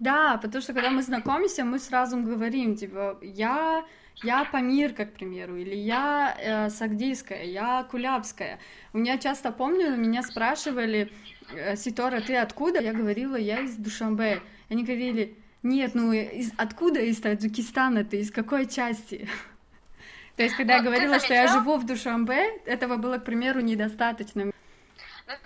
Да, 0.00 0.38
потому 0.42 0.62
что 0.62 0.72
когда 0.72 0.90
мы 0.90 1.02
знакомимся, 1.02 1.64
мы 1.64 1.78
сразу 1.78 2.16
говорим, 2.16 2.74
типа, 2.74 3.18
я, 3.22 3.84
я 4.22 4.44
Памир, 4.44 4.92
как 4.92 5.12
к 5.12 5.16
примеру, 5.16 5.56
или 5.56 5.76
я 5.76 6.36
э, 6.38 6.70
Сагдийская, 6.70 7.44
я 7.44 7.84
Кулябская. 7.84 8.58
У 8.92 8.98
меня 8.98 9.18
часто 9.18 9.52
помню, 9.52 9.96
меня 9.96 10.22
спрашивали, 10.22 11.12
э, 11.52 11.76
Ситора, 11.76 12.20
ты 12.22 12.36
откуда? 12.36 12.80
Я 12.80 12.92
говорила, 12.92 13.36
я 13.36 13.60
из 13.60 13.76
Душамбе. 13.76 14.42
Они 14.68 14.84
говорили, 14.84 15.36
нет, 15.62 15.94
ну 15.94 16.12
из, 16.12 16.50
откуда 16.56 17.00
из 17.00 17.20
Таджикистана 17.20 18.02
ты, 18.02 18.20
из 18.20 18.30
какой 18.32 18.66
части? 18.66 19.28
То 20.40 20.44
есть, 20.44 20.56
когда 20.56 20.78
Но 20.78 20.84
я 20.84 20.84
говорила, 20.88 21.20
что 21.20 21.34
я 21.34 21.48
живу 21.48 21.76
в 21.76 21.84
Душамбе, 21.84 22.56
этого 22.64 22.96
было, 22.96 23.18
к 23.18 23.26
примеру, 23.26 23.60
недостаточно. 23.60 24.46
Ну, 24.46 24.52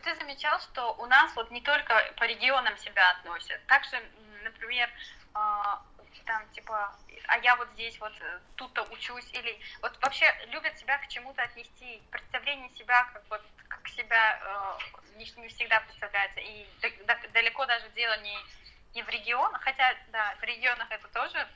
ты 0.05 0.15
замечал, 0.15 0.61
что 0.61 0.95
у 1.01 1.07
нас 1.07 1.35
вот 1.35 1.51
не 1.51 1.61
только 1.63 1.95
по 2.17 2.23
регионам 2.23 2.79
себя 2.79 3.03
относят, 3.19 3.61
также, 3.67 4.01
например, 4.45 4.89
а, 5.35 5.83
там, 6.27 6.49
типа, 6.53 6.95
а 7.27 7.39
я 7.39 7.57
вот 7.57 7.67
здесь 7.73 7.99
вот 7.99 8.13
э, 8.21 8.39
тут-то 8.55 8.85
учусь, 8.93 9.29
или 9.33 9.59
вот 9.83 9.99
вообще 10.01 10.27
любят 10.53 10.79
себя 10.79 10.97
к 10.99 11.09
чему-то 11.09 11.43
отнести, 11.43 12.01
представление 12.13 12.71
себя 12.79 13.03
как 13.13 13.25
вот, 13.31 13.43
как 13.67 13.89
себя 13.89 14.39
э, 14.45 15.19
не, 15.19 15.29
не 15.43 15.49
всегда 15.49 15.81
представляется, 15.81 16.39
и 16.39 16.69
далеко 17.33 17.67
даже 17.67 17.89
дело 17.97 18.17
не, 18.21 18.39
не 18.95 19.03
в 19.03 19.09
регионах, 19.09 19.61
хотя, 19.61 19.93
да, 20.13 20.37
в 20.39 20.45
регионах 20.45 20.87
это 20.89 21.09
тоже 21.09 21.49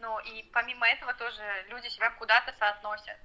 ну 0.00 0.18
и 0.20 0.42
помимо 0.52 0.86
этого 0.86 1.14
тоже 1.14 1.42
люди 1.70 1.88
себя 1.88 2.10
куда-то 2.10 2.54
соотносят. 2.58 3.16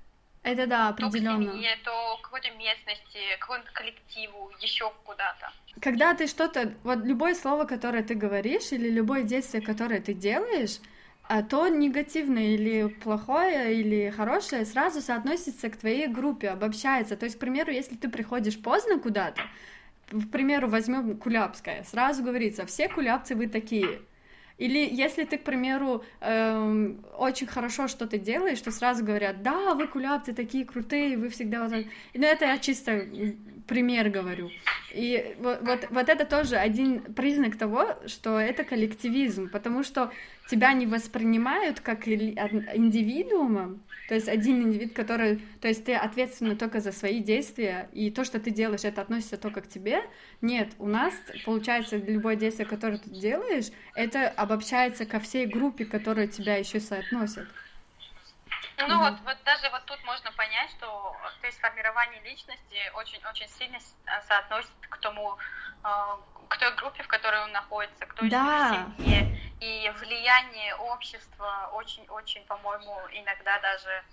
Это 0.43 0.67
да, 0.67 0.89
определенно. 0.89 1.45
То 1.45 1.51
к 1.51 1.53
семье, 1.53 1.77
то 1.83 2.17
к 2.17 2.21
какой-то 2.23 2.51
местности, 2.51 3.19
к 3.37 3.41
какому-то 3.41 3.71
коллективу, 3.73 4.51
еще 4.61 4.91
куда-то. 5.03 5.51
Когда 5.81 6.13
ты 6.13 6.27
что-то, 6.27 6.73
вот 6.83 6.99
любое 7.03 7.35
слово, 7.35 7.65
которое 7.65 8.03
ты 8.03 8.15
говоришь, 8.15 8.71
или 8.71 8.89
любое 8.89 9.23
действие, 9.23 9.61
которое 9.61 9.99
ты 9.99 10.13
делаешь, 10.13 10.79
а 11.23 11.43
то 11.43 11.67
негативное 11.67 12.55
или 12.55 12.87
плохое, 12.87 13.75
или 13.79 14.09
хорошее 14.09 14.65
сразу 14.65 15.01
соотносится 15.01 15.69
к 15.69 15.77
твоей 15.77 16.07
группе, 16.07 16.49
обобщается. 16.49 17.17
То 17.17 17.25
есть, 17.25 17.35
к 17.35 17.39
примеру, 17.39 17.71
если 17.71 17.95
ты 17.95 18.09
приходишь 18.09 18.59
поздно 18.59 18.99
куда-то, 18.99 19.41
к 20.07 20.31
примеру, 20.31 20.69
возьмем 20.69 21.17
Кулябская, 21.17 21.83
сразу 21.83 22.23
говорится, 22.23 22.65
все 22.65 22.89
кулябцы 22.89 23.35
вы 23.35 23.47
такие. 23.47 24.01
Или 24.59 24.93
если 24.93 25.23
ты, 25.23 25.37
к 25.37 25.43
примеру, 25.43 26.03
эм, 26.19 27.03
очень 27.17 27.47
хорошо 27.47 27.87
что-то 27.87 28.17
делаешь, 28.17 28.61
то 28.61 28.71
сразу 28.71 29.05
говорят, 29.05 29.41
да, 29.41 29.73
вы 29.73 29.87
кулябцы 29.87 30.33
такие 30.33 30.65
крутые, 30.65 31.17
вы 31.17 31.29
всегда 31.29 31.63
вот 31.63 31.71
так. 31.71 31.85
Ну, 32.13 32.25
это 32.25 32.45
я 32.45 32.57
чисто 32.57 33.05
пример 33.67 34.09
говорю. 34.09 34.49
И 34.93 35.35
вот, 35.39 35.59
вот, 35.61 35.87
вот 35.89 36.09
это 36.09 36.25
тоже 36.25 36.57
один 36.57 36.99
признак 37.13 37.57
того, 37.57 37.95
что 38.05 38.37
это 38.37 38.65
коллективизм, 38.65 39.49
потому 39.49 39.83
что 39.83 40.11
тебя 40.49 40.73
не 40.73 40.87
воспринимают 40.87 41.79
как 41.79 42.07
индивидуума, 42.07 43.79
то 44.09 44.15
есть 44.15 44.27
один 44.27 44.63
индивид, 44.63 44.95
который, 44.95 45.37
то 45.61 45.67
есть 45.67 45.85
ты 45.85 45.93
ответственна 45.93 46.55
только 46.55 46.79
за 46.79 46.91
свои 46.91 47.19
действия, 47.19 47.91
и 47.93 48.09
то, 48.09 48.25
что 48.25 48.39
ты 48.39 48.49
делаешь, 48.49 48.83
это 48.83 49.01
относится 49.01 49.37
только 49.37 49.61
к 49.61 49.69
тебе. 49.69 50.01
Нет, 50.41 50.71
у 50.79 50.87
нас, 50.87 51.13
получается, 51.45 51.97
любое 51.97 52.35
действие, 52.35 52.67
которое 52.67 52.97
ты 52.97 53.07
делаешь, 53.11 53.67
это 53.93 54.27
обобщается 54.29 55.05
ко 55.05 55.19
всей 55.19 55.45
группе, 55.45 55.85
которая 55.85 56.25
тебя 56.25 56.55
еще 56.55 56.79
соотносит. 56.79 57.47
Ну 58.79 58.85
mm 58.85 58.97
вот, 58.97 59.19
вот 59.25 59.37
даже 59.45 59.69
вот 59.69 59.85
тут 59.85 60.03
можно 60.05 60.31
понять, 60.31 60.71
что 60.71 61.15
то 61.41 61.45
есть 61.45 61.59
формирование 61.59 62.19
личности 62.23 62.77
очень-очень 62.95 63.47
сильно 63.47 63.77
соотносит 64.27 64.71
к 64.89 64.97
тому, 64.97 65.37
а, 65.83 66.17
к 66.47 66.57
той 66.57 66.75
группе, 66.77 67.03
в 67.03 67.07
которой 67.07 67.43
он 67.43 67.51
находится, 67.51 68.07
к 68.07 68.13
той 68.15 68.27
да. 68.27 68.87
семье. 68.97 69.28
И 69.61 69.91
влияние 69.99 70.73
общества 70.75 71.69
очень-очень, 71.73 72.45
по-моему, 72.45 72.95
иногда 73.11 73.59
даже, 73.59 74.03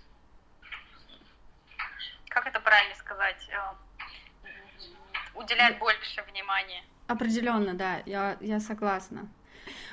как 2.28 2.46
это 2.48 2.58
правильно 2.58 2.94
сказать, 2.96 3.48
э, 3.48 4.48
уделяет 5.34 5.78
больше 5.78 6.22
внимания. 6.32 6.82
Определенно, 7.06 7.74
да, 7.74 8.02
я, 8.06 8.36
я 8.40 8.58
согласна. 8.58 9.28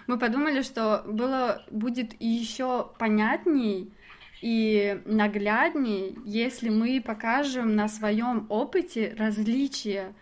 мы 0.08 0.18
подумали, 0.18 0.64
что 0.64 1.04
было 1.06 1.64
будет 1.70 2.20
еще 2.20 2.92
понятней 2.98 3.94
и 4.42 5.02
наглядней, 5.06 6.18
если 6.26 6.70
мы 6.70 7.00
покажем 7.00 7.76
на 7.76 7.88
своем 7.88 8.48
опыте 8.50 9.16
различия 9.20 10.16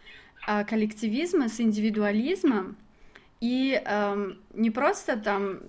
э, 0.46 0.66
коллективизма 0.66 1.48
с 1.48 1.62
индивидуализмом 1.62 2.76
и 3.42 3.82
э, 3.84 4.34
не 4.54 4.70
просто 4.70 5.18
там 5.18 5.60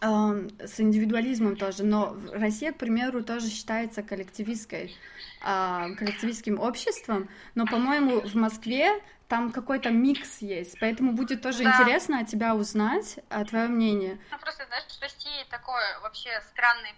э, 0.00 0.48
с 0.66 0.80
индивидуализмом 0.80 1.56
тоже, 1.56 1.84
но 1.84 2.16
Россия, 2.32 2.72
к 2.72 2.78
примеру, 2.78 3.22
тоже 3.22 3.48
считается 3.48 4.02
коллективистской, 4.02 4.94
э, 5.42 5.94
коллективистским 5.96 6.60
обществом, 6.60 7.30
но, 7.54 7.66
по-моему, 7.66 8.20
в 8.20 8.34
Москве 8.34 9.00
там 9.28 9.52
какой-то 9.52 9.90
микс 9.90 10.38
есть, 10.38 10.78
поэтому 10.80 11.12
будет 11.12 11.40
тоже 11.40 11.62
да. 11.62 11.70
интересно 11.70 12.20
от 12.20 12.26
тебя 12.26 12.54
узнать, 12.54 13.20
а 13.30 13.44
твое 13.44 13.68
мнение. 13.68 14.18
Ну, 14.30 14.38
просто, 14.38 14.66
знаешь, 14.66 14.84
в 14.84 15.00
России 15.00 15.46
такое 15.50 16.00
вообще 16.00 16.30
странный, 16.50 16.94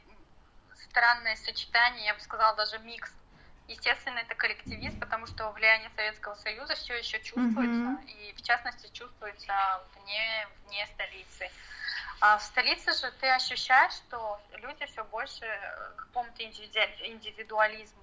странное 0.91 1.37
сочетание, 1.37 2.07
я 2.07 2.15
бы 2.15 2.21
сказала, 2.21 2.57
даже 2.57 2.79
микс. 2.79 3.13
Естественно, 3.69 4.19
это 4.19 4.35
коллективизм, 4.35 5.01
потому 5.01 5.27
что 5.27 5.51
влияние 5.51 5.91
Советского 5.97 6.35
Союза 6.35 6.75
все 6.77 6.95
еще 6.95 7.19
чувствуется, 7.21 7.63
mm-hmm. 7.63 8.11
и 8.13 8.33
в 8.35 8.43
частности 8.43 8.89
чувствуется 8.93 9.83
вне, 9.97 10.49
вне 10.67 10.87
столицы. 10.87 11.51
А 12.21 12.39
в 12.39 12.43
столице 12.43 12.93
же 12.95 13.13
ты 13.21 13.29
ощущаешь, 13.29 13.93
что 13.93 14.41
люди 14.59 14.87
все 14.87 15.05
больше 15.05 15.47
к 15.97 16.07
какому-то 16.07 16.43
индивидуализму. 16.45 18.03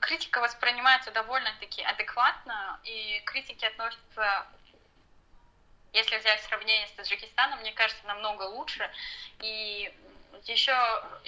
Критика 0.00 0.40
воспринимается 0.40 1.10
довольно-таки 1.10 1.82
адекватно, 1.82 2.78
и 2.84 3.22
критики 3.24 3.64
относятся 3.64 4.46
если 5.92 6.18
взять 6.18 6.40
сравнение 6.44 6.86
с 6.86 6.92
Таджикистаном, 6.92 7.60
мне 7.60 7.72
кажется, 7.72 8.06
намного 8.06 8.44
лучше. 8.44 8.88
И 9.40 9.92
еще 10.48 10.72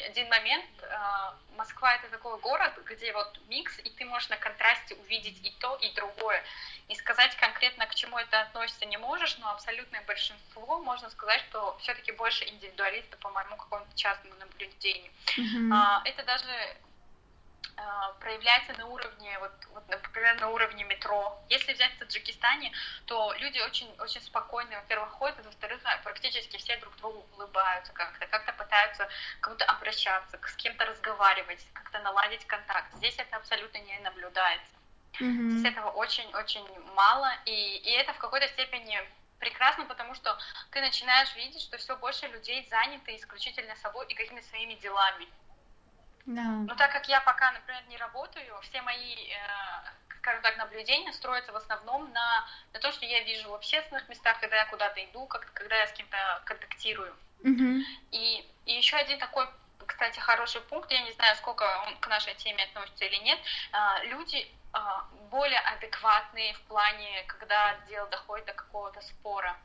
один 0.07 0.29
момент. 0.29 0.67
А, 0.91 1.35
Москва 1.57 1.95
это 1.95 2.09
такой 2.09 2.39
город, 2.39 2.73
где 2.85 3.13
вот 3.13 3.41
микс, 3.49 3.79
и 3.79 3.91
ты 3.91 4.05
можешь 4.05 4.29
на 4.29 4.37
контрасте 4.37 4.95
увидеть 4.95 5.39
и 5.45 5.51
то, 5.61 5.77
и 5.77 5.93
другое. 5.93 6.43
И 6.89 6.95
сказать 6.95 7.37
конкретно, 7.37 7.87
к 7.87 7.95
чему 7.95 8.19
это 8.19 8.41
относится, 8.41 8.85
не 8.87 8.97
можешь, 8.97 9.39
но 9.39 9.51
абсолютное 9.51 10.03
большинство 10.03 10.81
можно 10.81 11.11
сказать, 11.11 11.41
что 11.49 11.77
все-таки 11.81 12.13
больше 12.13 12.45
индивидуалисты, 12.49 13.17
по 13.19 13.31
моему 13.31 13.57
какому-то 13.57 13.97
частному 13.97 14.35
наблюдению. 14.37 15.13
Mm-hmm. 15.37 16.03
Это 16.05 16.23
даже 16.25 16.77
проявляется 18.21 18.73
на 18.75 18.87
уровне, 18.87 19.39
вот, 19.41 19.53
вот, 19.73 19.89
например, 19.89 20.41
на 20.41 20.49
уровне 20.49 20.85
метро. 20.85 21.41
Если 21.49 21.73
взять 21.73 21.93
в 21.95 21.99
Таджикистане, 21.99 22.73
то 23.07 23.33
люди 23.39 23.59
очень, 23.61 23.93
очень 23.99 24.21
спокойно, 24.21 24.77
во-первых, 24.77 25.11
ходят, 25.11 25.45
во-вторых, 25.45 25.81
практически 26.05 26.57
все 26.57 26.77
друг 26.77 26.97
другу 26.97 27.27
улыбаются 27.35 27.93
как-то, 27.93 28.27
как-то 28.27 28.53
пытаются 28.53 29.09
к 29.41 29.45
кому-то 29.45 29.65
обращаться, 29.65 30.39
с 30.47 30.55
кем-то 30.57 30.85
разговаривать, 30.85 31.67
как-то 31.73 31.99
наладить 32.01 32.47
контакт. 32.47 32.93
Здесь 32.95 33.19
это 33.19 33.37
абсолютно 33.37 33.79
не 33.79 33.99
наблюдается. 33.99 34.73
Mm-hmm. 35.21 35.51
Здесь 35.51 35.73
этого 35.73 35.91
очень-очень 35.91 36.67
мало, 36.95 37.33
и, 37.45 37.77
и 37.79 37.91
это 37.93 38.13
в 38.15 38.19
какой-то 38.19 38.49
степени 38.49 38.99
прекрасно, 39.39 39.85
потому 39.87 40.15
что 40.15 40.39
ты 40.71 40.81
начинаешь 40.81 41.35
видеть, 41.35 41.63
что 41.63 41.77
все 41.77 41.97
больше 41.97 42.29
людей 42.29 42.67
заняты 42.71 43.17
исключительно 43.17 43.75
собой 43.77 44.07
и 44.07 44.15
какими-то 44.15 44.47
своими 44.47 44.75
делами. 44.75 45.27
Да. 46.27 46.43
Но 46.43 46.75
так 46.77 46.93
как 46.93 47.09
я 47.09 47.21
пока, 47.21 47.51
например, 47.53 47.83
не 47.89 47.97
работаю, 47.97 48.61
все 48.63 48.81
мои, 48.83 49.15
э, 49.15 50.17
скажем 50.19 50.43
так, 50.43 50.57
наблюдения 50.57 51.13
строятся 51.13 51.53
в 51.53 51.57
основном 51.57 52.13
на, 52.13 52.47
на 52.73 52.81
то, 52.81 52.93
что 52.93 53.05
я 53.07 53.23
вижу 53.25 53.51
в 53.51 53.55
общественных 53.55 54.09
местах, 54.09 54.39
когда 54.41 54.57
я 54.57 54.67
куда-то 54.67 55.05
иду, 55.05 55.27
как, 55.27 55.53
когда 55.53 55.77
я 55.77 55.87
с 55.87 55.93
кем-то 55.93 56.43
контактирую. 56.45 57.15
Mm-hmm. 57.43 57.81
И, 58.13 58.49
и 58.67 58.73
еще 58.73 58.97
один 58.97 59.19
такой 59.19 59.49
кстати, 59.85 60.21
хороший 60.21 60.61
пункт, 60.63 60.91
я 60.93 61.03
не 61.03 61.13
знаю, 61.13 61.37
сколько 61.37 61.65
он 61.87 61.97
к 61.97 62.07
нашей 62.07 62.35
теме 62.37 62.65
относится 62.65 63.05
или 63.05 63.17
нет, 63.17 63.39
э, 63.73 64.07
люди 64.07 64.37
э, 64.75 64.79
более 65.29 65.59
адекватные 65.59 66.55
в 66.55 66.61
плане, 66.63 67.25
когда 67.27 67.75
дело 67.89 68.09
доходит 68.09 68.47
до 68.47 68.53
какого-то 68.53 69.01
спора. 69.01 69.57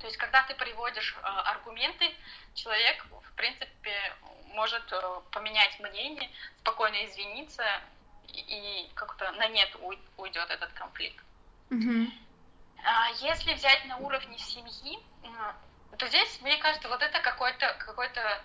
То 0.00 0.06
есть, 0.06 0.18
когда 0.18 0.42
ты 0.42 0.54
приводишь 0.54 1.16
аргументы, 1.22 2.14
человек, 2.54 3.04
в 3.10 3.32
принципе, 3.36 4.14
может 4.52 4.82
э, 4.92 5.20
поменять 5.30 5.78
мнение, 5.80 6.30
спокойно 6.60 7.04
извиниться, 7.04 7.64
и 8.28 8.90
как-то 8.94 9.30
на 9.32 9.48
нет 9.48 9.68
уйдет 10.16 10.50
этот 10.50 10.72
конфликт. 10.72 11.22
Mm-hmm. 11.70 12.10
Если 13.20 13.54
взять 13.54 13.84
на 13.86 13.98
уровне 13.98 14.38
семьи, 14.38 14.98
то 15.96 16.06
здесь, 16.08 16.40
мне 16.40 16.56
кажется, 16.56 16.88
вот 16.88 17.02
это 17.02 17.20
какой-то, 17.20 17.76
какой-то, 17.78 18.42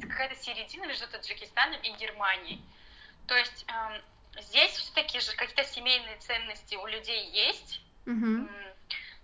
какая-то 0.00 0.34
середина 0.36 0.86
между 0.86 1.06
Таджикистаном 1.08 1.80
и 1.82 1.90
Германией. 1.92 2.60
То 3.26 3.36
есть 3.36 3.66
эм, 3.68 4.02
здесь 4.40 4.72
все-таки 4.72 5.20
же 5.20 5.36
какие-то 5.36 5.64
семейные 5.64 6.16
ценности 6.16 6.74
у 6.76 6.86
людей 6.86 7.30
есть, 7.30 7.82
mm-hmm 8.06 8.68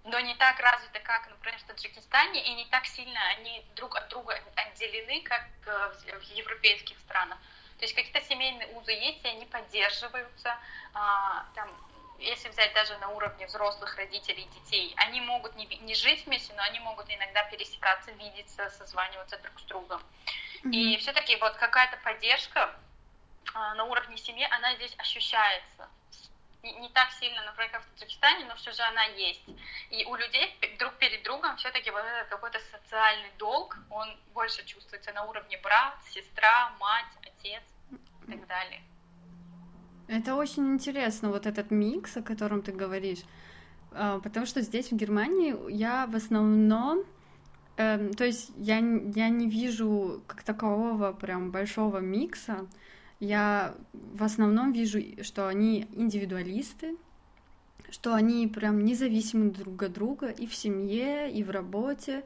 но 0.05 0.21
не 0.21 0.35
так 0.35 0.61
развиты, 0.61 1.01
как, 1.01 1.29
например, 1.29 1.59
в 1.61 1.64
Таджикистане, 1.64 2.45
и 2.45 2.55
не 2.55 2.67
так 2.67 2.87
сильно 2.87 3.19
они 3.29 3.64
друг 3.75 3.97
от 3.97 4.09
друга 4.09 4.38
отделены, 4.55 5.23
как 5.23 5.49
э, 5.67 6.19
в 6.19 6.23
европейских 6.25 6.99
странах. 6.99 7.38
То 7.79 7.85
есть 7.85 7.95
какие-то 7.95 8.21
семейные 8.21 8.69
узы 8.77 8.93
есть, 8.93 9.25
и 9.25 9.29
они 9.29 9.47
поддерживаются. 9.47 10.59
А, 10.93 11.47
там, 11.55 11.71
если 12.19 12.51
взять 12.51 12.75
даже 12.75 12.97
на 12.99 13.09
уровне 13.09 13.47
взрослых 13.47 13.97
родителей 13.97 14.43
и 14.43 14.61
детей, 14.61 14.95
они 14.99 15.23
могут 15.23 15.57
не, 15.57 15.64
не 15.67 15.95
жить 15.95 16.27
вместе, 16.27 16.53
но 16.55 16.62
они 16.62 16.81
могут 16.81 17.09
иногда 17.09 17.43
пересекаться, 17.45 18.12
видеться, 18.12 18.69
созваниваться 18.71 19.38
друг 19.38 19.59
с 19.59 19.62
другом. 19.64 20.03
Mm-hmm. 20.64 20.71
И 20.71 20.97
все-таки 20.99 21.37
вот 21.37 21.57
какая-то 21.57 21.97
поддержка 22.05 22.77
а, 23.55 23.75
на 23.75 23.85
уровне 23.85 24.19
семьи, 24.19 24.47
она 24.51 24.75
здесь 24.77 24.95
ощущается 24.99 25.88
не 26.72 26.88
так 26.90 27.11
сильно, 27.12 27.42
например, 27.44 27.70
как 27.70 27.83
в 27.83 27.98
Таджикистане, 27.98 28.44
но 28.46 28.55
все 28.57 28.72
же 28.72 28.83
она 28.83 29.05
есть. 29.05 29.44
И 29.90 30.05
у 30.05 30.14
людей 30.16 30.59
друг 30.79 30.94
перед 30.94 31.22
другом 31.22 31.57
все-таки 31.57 31.90
вот 31.90 32.00
этот 32.00 32.29
какой-то 32.29 32.59
социальный 32.72 33.31
долг, 33.38 33.77
он 33.90 34.09
больше 34.33 34.64
чувствуется 34.64 35.12
на 35.12 35.24
уровне 35.24 35.59
брат, 35.62 35.94
сестра, 36.11 36.72
мать, 36.81 37.07
отец 37.22 37.62
и 38.27 38.33
так 38.33 38.46
далее. 38.46 38.83
Это 40.09 40.35
очень 40.35 40.74
интересно, 40.74 41.31
вот 41.31 41.46
этот 41.46 41.70
микс, 41.70 42.16
о 42.16 42.22
котором 42.22 42.62
ты 42.62 42.72
говоришь, 42.72 43.22
а, 43.92 44.20
потому 44.20 44.44
что 44.44 44.61
здесь, 44.61 44.90
в 44.90 44.96
Германии, 44.96 45.57
я 45.70 46.07
в 46.07 46.14
основном 46.14 47.05
эм, 47.77 48.12
то 48.12 48.24
есть 48.24 48.50
я, 48.57 48.77
я 48.77 49.29
не 49.29 49.48
вижу 49.48 50.22
как 50.27 50.42
такового 50.42 51.12
прям 51.12 51.50
большого 51.50 51.98
микса, 51.98 52.66
я 53.24 53.74
в 53.92 54.22
основном 54.22 54.72
вижу, 54.72 55.00
что 55.22 55.48
они 55.48 55.87
индивидуалисты, 55.92 56.96
что 57.90 58.14
они 58.14 58.46
прям 58.48 58.84
независимы 58.84 59.50
друг 59.50 59.82
от 59.82 59.92
друга 59.92 60.28
и 60.28 60.46
в 60.46 60.54
семье, 60.54 61.30
и 61.32 61.42
в 61.42 61.50
работе. 61.50 62.24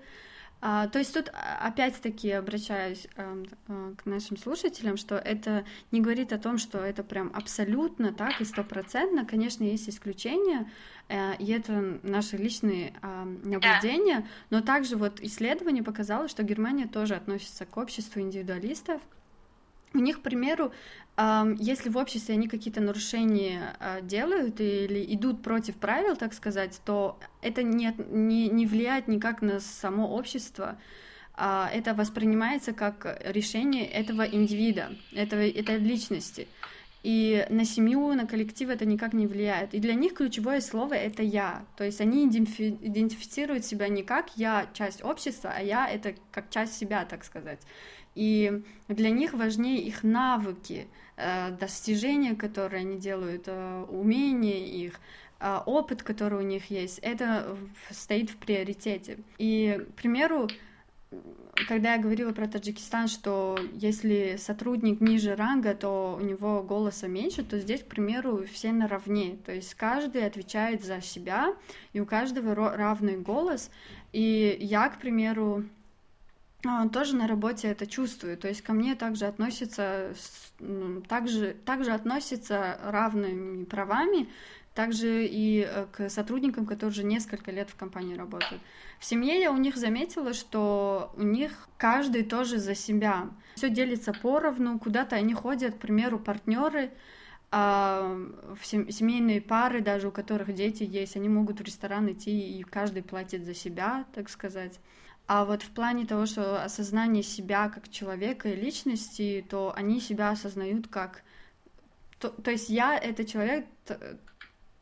А, 0.61 0.89
то 0.89 0.99
есть 0.99 1.15
тут 1.15 1.31
опять-таки 1.61 2.33
обращаюсь 2.33 3.07
а, 3.17 3.45
а, 3.69 3.95
к 3.95 4.07
нашим 4.07 4.37
слушателям, 4.37 4.97
что 4.97 5.17
это 5.17 5.65
не 5.93 6.01
говорит 6.01 6.33
о 6.33 6.39
том, 6.39 6.59
что 6.59 6.79
это 6.79 7.05
прям 7.05 7.31
абсолютно 7.33 8.13
так 8.13 8.41
и 8.41 8.45
стопроцентно. 8.45 9.25
Конечно, 9.25 9.63
есть 9.63 9.89
исключения, 9.89 10.69
а, 11.09 11.35
и 11.39 11.53
это 11.53 12.01
наши 12.03 12.37
личные 12.37 12.93
наблюдения, 13.45 14.27
но 14.51 14.61
также 14.61 14.97
вот 14.97 15.21
исследование 15.21 15.85
показало, 15.85 16.27
что 16.27 16.43
Германия 16.43 16.89
тоже 16.89 17.15
относится 17.15 17.65
к 17.65 17.77
обществу 17.77 18.21
индивидуалистов, 18.21 19.01
у 19.95 19.99
них, 19.99 20.19
к 20.19 20.23
примеру, 20.23 20.73
если 21.59 21.89
в 21.89 21.97
обществе 21.97 22.35
они 22.35 22.47
какие-то 22.47 22.81
нарушения 22.81 23.75
а, 23.81 24.01
делают 24.01 24.61
или 24.61 25.05
идут 25.15 25.43
против 25.43 25.75
правил, 25.75 26.15
так 26.15 26.33
сказать, 26.33 26.81
то 26.85 27.19
это 27.43 27.65
не, 27.65 27.93
не, 28.09 28.49
не 28.49 28.67
влияет 28.67 29.09
никак 29.09 29.43
на 29.43 29.59
само 29.59 30.15
общество. 30.15 30.79
А, 31.35 31.69
это 31.75 31.95
воспринимается 31.95 32.73
как 32.73 33.21
решение 33.25 33.85
этого 33.85 34.23
индивида, 34.23 34.97
этого, 35.13 35.41
этой 35.41 35.79
личности. 35.79 36.47
И 37.03 37.47
на 37.49 37.65
семью, 37.65 38.13
на 38.15 38.27
коллектив 38.27 38.69
это 38.69 38.85
никак 38.85 39.13
не 39.13 39.27
влияет. 39.27 39.73
И 39.73 39.79
для 39.79 39.95
них 39.95 40.15
ключевое 40.15 40.61
слово 40.61 40.95
это 40.95 41.23
я. 41.23 41.65
То 41.77 41.85
есть 41.85 42.01
они 42.01 42.27
идентифицируют 42.27 43.65
себя 43.65 43.89
не 43.89 44.03
как 44.03 44.37
я 44.37 44.67
часть 44.73 45.05
общества, 45.05 45.53
а 45.57 45.63
я 45.63 45.89
это 45.89 46.15
как 46.33 46.51
часть 46.51 46.77
себя, 46.77 47.05
так 47.05 47.25
сказать. 47.25 47.61
И 48.19 48.65
для 48.89 49.11
них 49.11 49.33
важнее 49.33 49.81
их 49.81 50.03
навыки, 50.03 50.89
э, 51.17 51.53
достижения, 51.53 52.35
которые 52.35 52.81
они 52.81 52.99
делают, 52.99 53.45
э, 53.47 53.85
умения 53.89 54.67
их, 54.67 54.99
э, 55.39 55.61
опыт, 55.67 56.03
который 56.03 56.41
у 56.41 56.43
них 56.43 56.69
есть, 56.69 56.99
это 56.99 57.57
стоит 57.91 58.31
в 58.31 58.37
приоритете. 58.37 59.19
И, 59.39 59.87
к 59.93 59.95
примеру, 59.95 60.49
когда 61.69 61.95
я 61.95 62.03
говорила 62.03 62.33
про 62.33 62.49
Таджикистан, 62.49 63.07
что 63.07 63.57
если 63.73 64.35
сотрудник 64.37 65.01
ниже 65.01 65.37
ранга, 65.37 65.75
то 65.75 66.19
у 66.21 66.25
него 66.25 66.65
голоса 66.65 67.07
меньше, 67.07 67.45
то 67.45 67.61
здесь, 67.61 67.85
к 67.85 67.87
примеру, 67.87 68.45
все 68.53 68.73
наравне. 68.73 69.39
То 69.47 69.53
есть 69.55 69.75
каждый 69.75 70.27
отвечает 70.27 70.85
за 70.85 71.01
себя, 71.01 71.55
и 71.93 72.01
у 72.01 72.07
каждого 72.07 72.57
равный 72.57 73.17
голос. 73.17 73.71
И 74.13 74.59
я, 74.61 74.89
к 74.89 74.99
примеру, 74.99 75.63
тоже 76.93 77.17
на 77.17 77.29
работе 77.29 77.69
это 77.69 77.87
чувствую. 77.87 78.37
То 78.37 78.49
есть 78.49 78.63
ко 78.63 78.73
мне 78.73 78.95
также 78.95 79.27
относятся, 79.27 80.13
также, 81.09 81.55
также 81.65 81.93
относятся 81.93 82.79
равными 82.85 83.65
правами, 83.65 84.29
также 84.75 85.27
и 85.27 85.67
э, 85.69 85.87
к 85.91 86.09
сотрудникам, 86.09 86.65
которые 86.65 86.91
уже 86.91 87.03
несколько 87.03 87.51
лет 87.51 87.69
в 87.69 87.75
компании 87.75 88.17
работают. 88.17 88.61
В 89.01 89.05
семье 89.05 89.41
я 89.41 89.51
у 89.51 89.57
них 89.57 89.77
заметила, 89.77 90.33
что 90.33 91.13
у 91.17 91.23
них 91.23 91.69
каждый 91.77 92.23
тоже 92.23 92.59
за 92.59 92.75
себя. 92.75 93.29
Все 93.57 93.71
делится 93.71 94.13
поровну, 94.13 94.79
куда-то 94.79 95.17
они 95.17 95.35
ходят, 95.35 95.75
к 95.75 95.79
примеру, 95.79 96.19
партнеры, 96.19 96.93
а 97.51 98.17
семейные 98.63 99.41
пары, 99.41 99.81
даже 99.81 100.09
у 100.09 100.11
которых 100.13 100.55
дети 100.55 100.83
есть, 100.85 101.17
они 101.17 101.29
могут 101.29 101.61
в 101.61 101.65
ресторан 101.65 102.13
идти, 102.13 102.59
и 102.59 102.63
каждый 102.63 103.03
платит 103.03 103.45
за 103.45 103.55
себя, 103.55 104.05
так 104.15 104.29
сказать. 104.29 104.79
А 105.29 105.45
вот 105.45 105.63
в 105.63 105.71
плане 105.73 106.07
того, 106.07 106.25
что 106.25 106.63
осознание 106.63 107.23
себя 107.23 107.69
как 107.69 107.91
человека 107.91 108.49
и 108.49 108.57
личности, 108.57 109.45
то 109.49 109.75
они 109.77 110.01
себя 110.01 110.31
осознают 110.31 110.89
как... 110.89 111.23
То, 112.19 112.31
то 112.31 112.51
есть 112.51 112.71
я— 112.71 112.99
это 112.99 113.27
человек, 113.27 113.67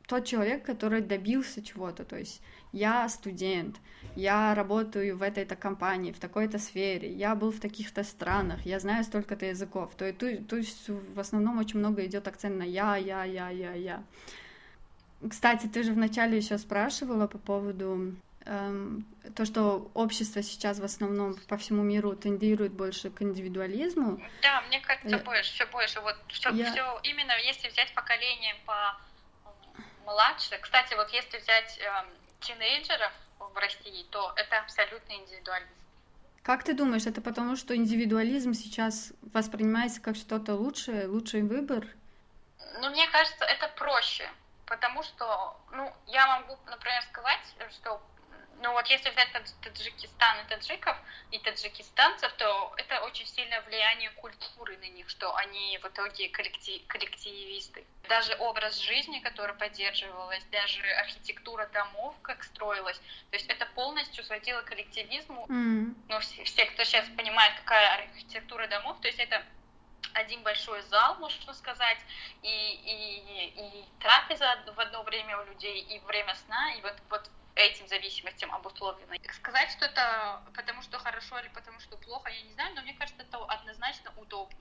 тот 0.07 0.25
человек, 0.25 0.65
который 0.65 1.01
добился 1.01 1.63
чего-то, 1.63 2.05
то 2.05 2.17
есть 2.17 2.41
я 2.73 3.09
студент, 3.09 3.77
я 4.15 4.55
работаю 4.55 5.19
в 5.19 5.23
этой-то 5.23 5.57
компании, 5.57 6.13
в 6.13 6.21
такой-то 6.21 6.61
сфере, 6.61 7.13
я 7.13 7.35
был 7.35 7.51
в 7.51 7.59
таких-то 7.59 8.05
странах, 8.05 8.65
я 8.65 8.79
знаю 8.79 9.03
столько-то 9.03 9.47
языков, 9.47 9.95
то, 9.97 10.11
то, 10.13 10.37
то 10.45 10.57
есть 10.57 10.89
в 10.89 11.19
основном 11.19 11.59
очень 11.59 11.81
много 11.81 12.07
идет 12.07 12.29
акцент 12.29 12.57
на 12.57 12.63
я, 12.63 12.97
я, 12.97 13.25
я, 13.25 13.51
я, 13.51 13.73
я. 13.73 14.05
Кстати, 15.29 15.67
ты 15.67 15.83
же 15.83 15.93
вначале 15.93 16.37
еще 16.37 16.57
спрашивала 16.57 17.27
по 17.27 17.39
поводу 17.39 18.15
то, 18.47 19.45
что 19.45 19.91
общество 19.95 20.43
сейчас 20.43 20.79
в 20.79 20.85
основном 20.85 21.35
по 21.49 21.57
всему 21.57 21.83
миру 21.83 22.15
тендирует 22.15 22.73
больше 22.73 23.11
к 23.11 23.21
индивидуализму. 23.23 24.23
Да, 24.43 24.63
мне 24.69 24.81
кажется, 24.81 25.19
больше, 25.19 25.53
все 25.53 25.67
больше. 25.67 26.01
Вот 26.01 26.17
все, 26.29 26.51
я... 26.51 26.71
все 26.71 27.01
именно 27.03 27.33
если 27.45 27.69
взять 27.69 27.93
поколение 27.95 28.55
по 28.65 28.97
младше. 30.05 30.59
Кстати, 30.61 30.95
вот 30.95 31.11
если 31.11 31.39
взять 31.39 31.79
э, 31.79 32.05
тинейджеров 32.41 33.13
в 33.39 33.57
России, 33.57 34.05
то 34.11 34.33
это 34.37 34.59
абсолютно 34.61 35.13
индивидуализм. 35.13 35.71
Как 36.43 36.63
ты 36.63 36.75
думаешь, 36.75 37.07
это 37.07 37.21
потому, 37.21 37.57
что 37.57 37.75
индивидуализм 37.75 38.55
сейчас 38.55 39.13
воспринимается 39.35 40.01
как 40.01 40.15
что-то 40.15 40.55
лучшее, 40.55 41.09
лучший 41.09 41.43
выбор? 41.43 41.85
Ну, 42.81 42.91
мне 42.91 43.09
кажется, 43.09 43.45
это 43.45 43.67
проще, 43.77 44.31
потому 44.67 45.03
что, 45.03 45.57
ну, 45.73 45.93
я 46.07 46.39
могу, 46.39 46.57
например, 46.67 47.03
сказать, 47.03 47.41
что 47.73 48.01
ну 48.63 48.73
вот 48.73 48.87
если 48.87 49.11
взять 49.11 49.29
Таджикистан 49.63 50.41
и 50.41 50.49
таджиков, 50.49 50.97
и 51.31 51.39
таджикистанцев, 51.39 52.33
то 52.35 52.73
это 52.77 53.01
очень 53.01 53.27
сильное 53.27 53.61
влияние 53.63 54.11
культуры 54.11 54.77
на 54.79 54.89
них, 54.89 55.09
что 55.09 55.35
они 55.35 55.79
в 55.79 55.87
итоге 55.87 56.29
коллектив, 56.29 56.83
коллективисты. 56.87 57.85
Даже 58.09 58.35
образ 58.37 58.79
жизни, 58.79 59.19
который 59.21 59.55
поддерживалась, 59.57 60.45
даже 60.45 60.83
архитектура 60.95 61.67
домов, 61.67 62.15
как 62.23 62.45
строилась, 62.45 62.99
то 63.31 63.37
есть 63.37 63.47
это 63.47 63.67
полностью 63.67 64.25
сводило 64.25 64.63
к 64.63 64.67
коллективизму. 64.67 65.47
Mm. 65.49 65.95
Ну, 66.09 66.21
все, 66.21 66.45
все, 66.45 66.67
кто 66.67 66.85
сейчас 66.85 67.07
понимает, 67.17 67.55
какая 67.61 68.05
архитектура 68.05 68.67
домов, 68.69 68.99
то 69.01 69.09
есть 69.09 69.19
это 69.19 69.43
один 70.15 70.43
большой 70.43 70.81
зал, 70.83 71.17
можно 71.17 71.53
сказать, 71.53 71.99
и, 72.43 72.47
и, 72.49 73.61
и 73.61 73.85
трапеза 74.01 74.59
в 74.75 74.81
одно 74.81 75.03
время 75.03 75.39
у 75.39 75.45
людей, 75.45 75.81
и 75.81 75.99
время 76.01 76.35
сна, 76.35 76.75
и 76.75 76.81
вот, 76.81 76.95
вот 77.11 77.31
этим 77.57 77.89
зависимостям 77.89 78.53
обусловлено. 78.53 79.15
Сказать, 79.33 79.71
что 79.71 79.87
это 79.87 80.43
потому 80.55 80.83
что 80.83 80.99
хорошо 80.99 81.39
или 81.41 81.51
потому 81.55 81.81
что 81.81 81.97
плохо, 81.97 82.31
я 82.31 82.43
не 82.43 82.53
знаю, 82.53 82.75
но 82.75 82.83
мне 82.83 82.95
кажется, 82.95 83.23
это 83.23 83.39
однозначно 83.39 84.13
удобно. 84.17 84.59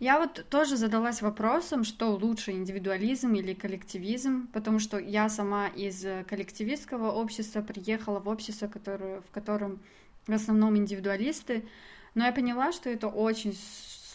Я 0.00 0.18
вот 0.18 0.46
тоже 0.48 0.76
задалась 0.76 1.20
вопросом, 1.20 1.84
что 1.84 2.12
лучше, 2.12 2.52
индивидуализм 2.52 3.34
или 3.34 3.52
коллективизм, 3.52 4.48
потому 4.48 4.78
что 4.78 4.98
я 4.98 5.28
сама 5.28 5.68
из 5.68 6.02
коллективистского 6.26 7.12
общества 7.12 7.60
приехала 7.60 8.18
в 8.18 8.28
общество, 8.28 8.66
которое, 8.66 9.20
в 9.20 9.30
котором 9.30 9.80
в 10.26 10.32
основном 10.32 10.76
индивидуалисты, 10.76 11.68
но 12.14 12.24
я 12.24 12.32
поняла, 12.32 12.72
что 12.72 12.88
это 12.88 13.08
очень 13.08 13.54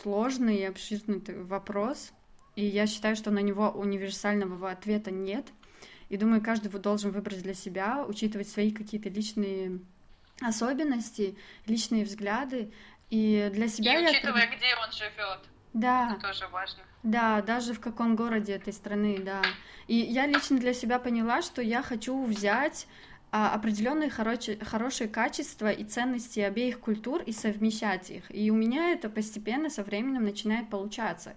сложный 0.02 0.58
и 0.58 0.64
обширный 0.64 1.22
вопрос, 1.44 2.12
и 2.56 2.66
я 2.66 2.88
считаю, 2.88 3.16
что 3.16 3.30
на 3.30 3.40
него 3.40 3.70
универсального 3.70 4.72
ответа 4.72 5.12
нет— 5.12 5.46
и 6.10 6.18
думаю, 6.18 6.42
каждый 6.42 6.70
должен 6.80 7.12
выбрать 7.12 7.42
для 7.42 7.54
себя, 7.54 8.04
учитывать 8.08 8.50
свои 8.50 8.72
какие-то 8.72 9.10
личные 9.10 9.80
особенности, 10.42 11.38
личные 11.66 12.06
взгляды. 12.06 12.72
И 13.10 13.50
для 13.54 13.68
себя 13.68 14.00
и 14.00 14.04
я... 14.04 14.10
учитывая, 14.10 14.48
где 14.48 14.76
он 14.84 14.92
живет. 14.92 15.40
Да. 15.74 16.12
Это 16.12 16.28
тоже 16.28 16.48
важно. 16.48 16.84
Да, 17.04 17.42
даже 17.42 17.74
в 17.74 17.80
каком 17.80 18.16
городе 18.16 18.54
этой 18.54 18.74
страны, 18.74 19.20
да. 19.20 19.42
И 19.88 19.96
я 19.96 20.26
лично 20.26 20.58
для 20.58 20.74
себя 20.74 21.00
поняла, 21.00 21.42
что 21.42 21.62
я 21.62 21.84
хочу 21.84 22.24
взять 22.26 22.88
а, 23.32 23.54
определенные 23.54 24.10
хорошие, 24.10 24.58
хорошие 24.58 25.10
качества 25.10 25.70
и 25.70 25.84
ценности 25.84 26.40
обеих 26.40 26.80
культур 26.80 27.22
и 27.22 27.32
совмещать 27.32 28.10
их. 28.10 28.24
И 28.30 28.50
у 28.50 28.56
меня 28.56 28.92
это 28.92 29.10
постепенно 29.10 29.70
со 29.70 29.84
временем 29.84 30.24
начинает 30.24 30.70
получаться 30.70 31.36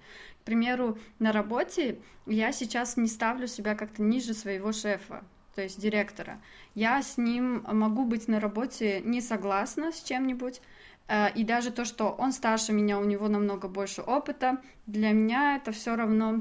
примеру, 0.48 0.96
на 1.18 1.30
работе 1.30 1.98
я 2.24 2.52
сейчас 2.52 2.96
не 2.96 3.06
ставлю 3.06 3.46
себя 3.46 3.74
как-то 3.74 4.00
ниже 4.02 4.32
своего 4.32 4.72
шефа, 4.72 5.22
то 5.54 5.60
есть 5.60 5.78
директора. 5.78 6.40
Я 6.74 7.02
с 7.02 7.18
ним 7.18 7.62
могу 7.70 8.06
быть 8.06 8.28
на 8.28 8.40
работе 8.40 9.02
не 9.04 9.20
согласна 9.20 9.92
с 9.92 10.02
чем-нибудь, 10.02 10.62
э, 11.08 11.30
и 11.34 11.44
даже 11.44 11.70
то, 11.70 11.84
что 11.84 12.08
он 12.12 12.32
старше 12.32 12.72
меня, 12.72 12.98
у 12.98 13.04
него 13.04 13.28
намного 13.28 13.68
больше 13.68 14.00
опыта, 14.00 14.56
для 14.86 15.12
меня 15.12 15.56
это 15.56 15.70
все 15.72 15.96
равно 15.96 16.40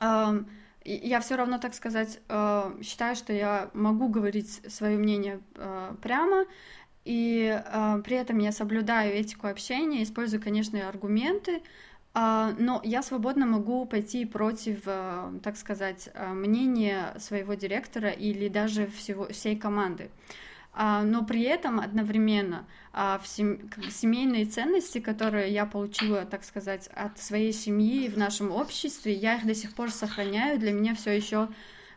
эм, 0.00 0.48
я 0.84 1.20
все 1.20 1.36
равно, 1.36 1.58
так 1.58 1.74
сказать, 1.74 2.20
э, 2.28 2.78
считаю, 2.82 3.14
что 3.14 3.32
я 3.32 3.70
могу 3.74 4.08
говорить 4.08 4.60
свое 4.68 4.98
мнение 4.98 5.40
э, 5.54 5.94
прямо, 6.02 6.46
и 7.04 7.62
при 8.02 8.16
этом 8.16 8.38
я 8.38 8.50
соблюдаю 8.50 9.12
этику 9.12 9.46
общения, 9.46 10.02
использую, 10.02 10.42
конечно, 10.42 10.88
аргументы, 10.88 11.62
но 12.14 12.80
я 12.84 13.02
свободно 13.02 13.44
могу 13.44 13.86
пойти 13.86 14.24
против, 14.24 14.82
э, 14.86 15.32
так 15.42 15.56
сказать, 15.56 16.08
э, 16.14 16.32
мнения 16.32 17.12
своего 17.18 17.54
директора 17.54 18.10
или 18.10 18.46
даже 18.48 18.86
всего, 18.86 19.26
всей 19.26 19.56
команды. 19.56 20.10
А, 20.72 21.02
но 21.02 21.24
при 21.24 21.42
этом 21.42 21.80
одновременно 21.80 22.66
а, 22.92 23.20
семейные 23.24 24.44
ценности, 24.44 25.00
которые 25.00 25.52
я 25.52 25.66
получила, 25.66 26.24
так 26.24 26.44
сказать, 26.44 26.88
от 26.88 27.18
своей 27.18 27.52
семьи 27.52 28.08
в 28.08 28.16
нашем 28.16 28.50
обществе, 28.52 29.12
я 29.12 29.36
их 29.36 29.46
до 29.46 29.54
сих 29.54 29.74
пор 29.74 29.90
сохраняю. 29.90 30.58
Для 30.58 30.72
меня 30.72 30.94
все 30.94 31.12
еще, 31.12 31.48